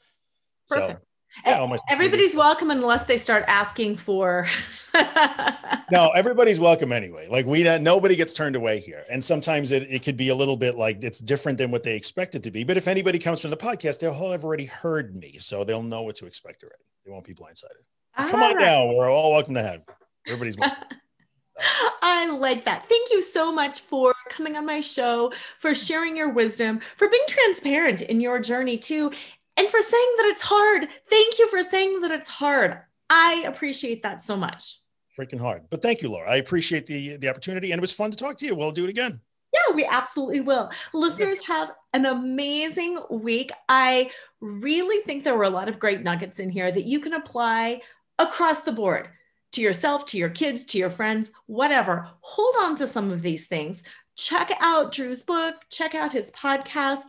[0.69, 0.99] Perfect.
[0.99, 1.05] So,
[1.45, 2.39] yeah, everybody's media.
[2.39, 4.47] welcome unless they start asking for
[5.91, 10.01] no everybody's welcome anyway like we nobody gets turned away here and sometimes it, it
[10.01, 12.63] could be a little bit like it's different than what they expect it to be
[12.63, 16.03] but if anybody comes from the podcast they'll have already heard me so they'll know
[16.03, 17.83] what to expect already they won't be blindsided
[18.17, 19.81] all come on down we're all welcome to have
[20.27, 20.83] everybody's welcome
[22.01, 22.87] I like that.
[22.89, 27.23] Thank you so much for coming on my show, for sharing your wisdom, for being
[27.27, 29.11] transparent in your journey too,
[29.57, 30.87] and for saying that it's hard.
[31.09, 32.79] Thank you for saying that it's hard.
[33.09, 34.81] I appreciate that so much.
[35.17, 35.63] Freaking hard.
[35.69, 36.29] But thank you, Laura.
[36.29, 38.55] I appreciate the the opportunity and it was fun to talk to you.
[38.55, 39.21] We'll do it again.
[39.55, 40.69] Yeah, we absolutely will.
[40.93, 43.51] Listeners have an amazing week.
[43.69, 47.13] I really think there were a lot of great nuggets in here that you can
[47.13, 47.81] apply
[48.19, 49.09] across the board
[49.53, 52.09] to yourself, to your kids, to your friends, whatever.
[52.19, 53.83] Hold on to some of these things.
[54.17, 57.03] Check out Drew's book, check out his podcast.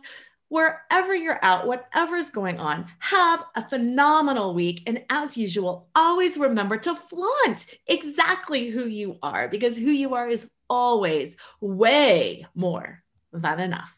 [0.49, 4.81] Wherever you're out, whatever's going on, have a phenomenal week.
[4.87, 10.29] And as usual, always remember to flaunt exactly who you are because who you are
[10.29, 13.97] is always way more than enough.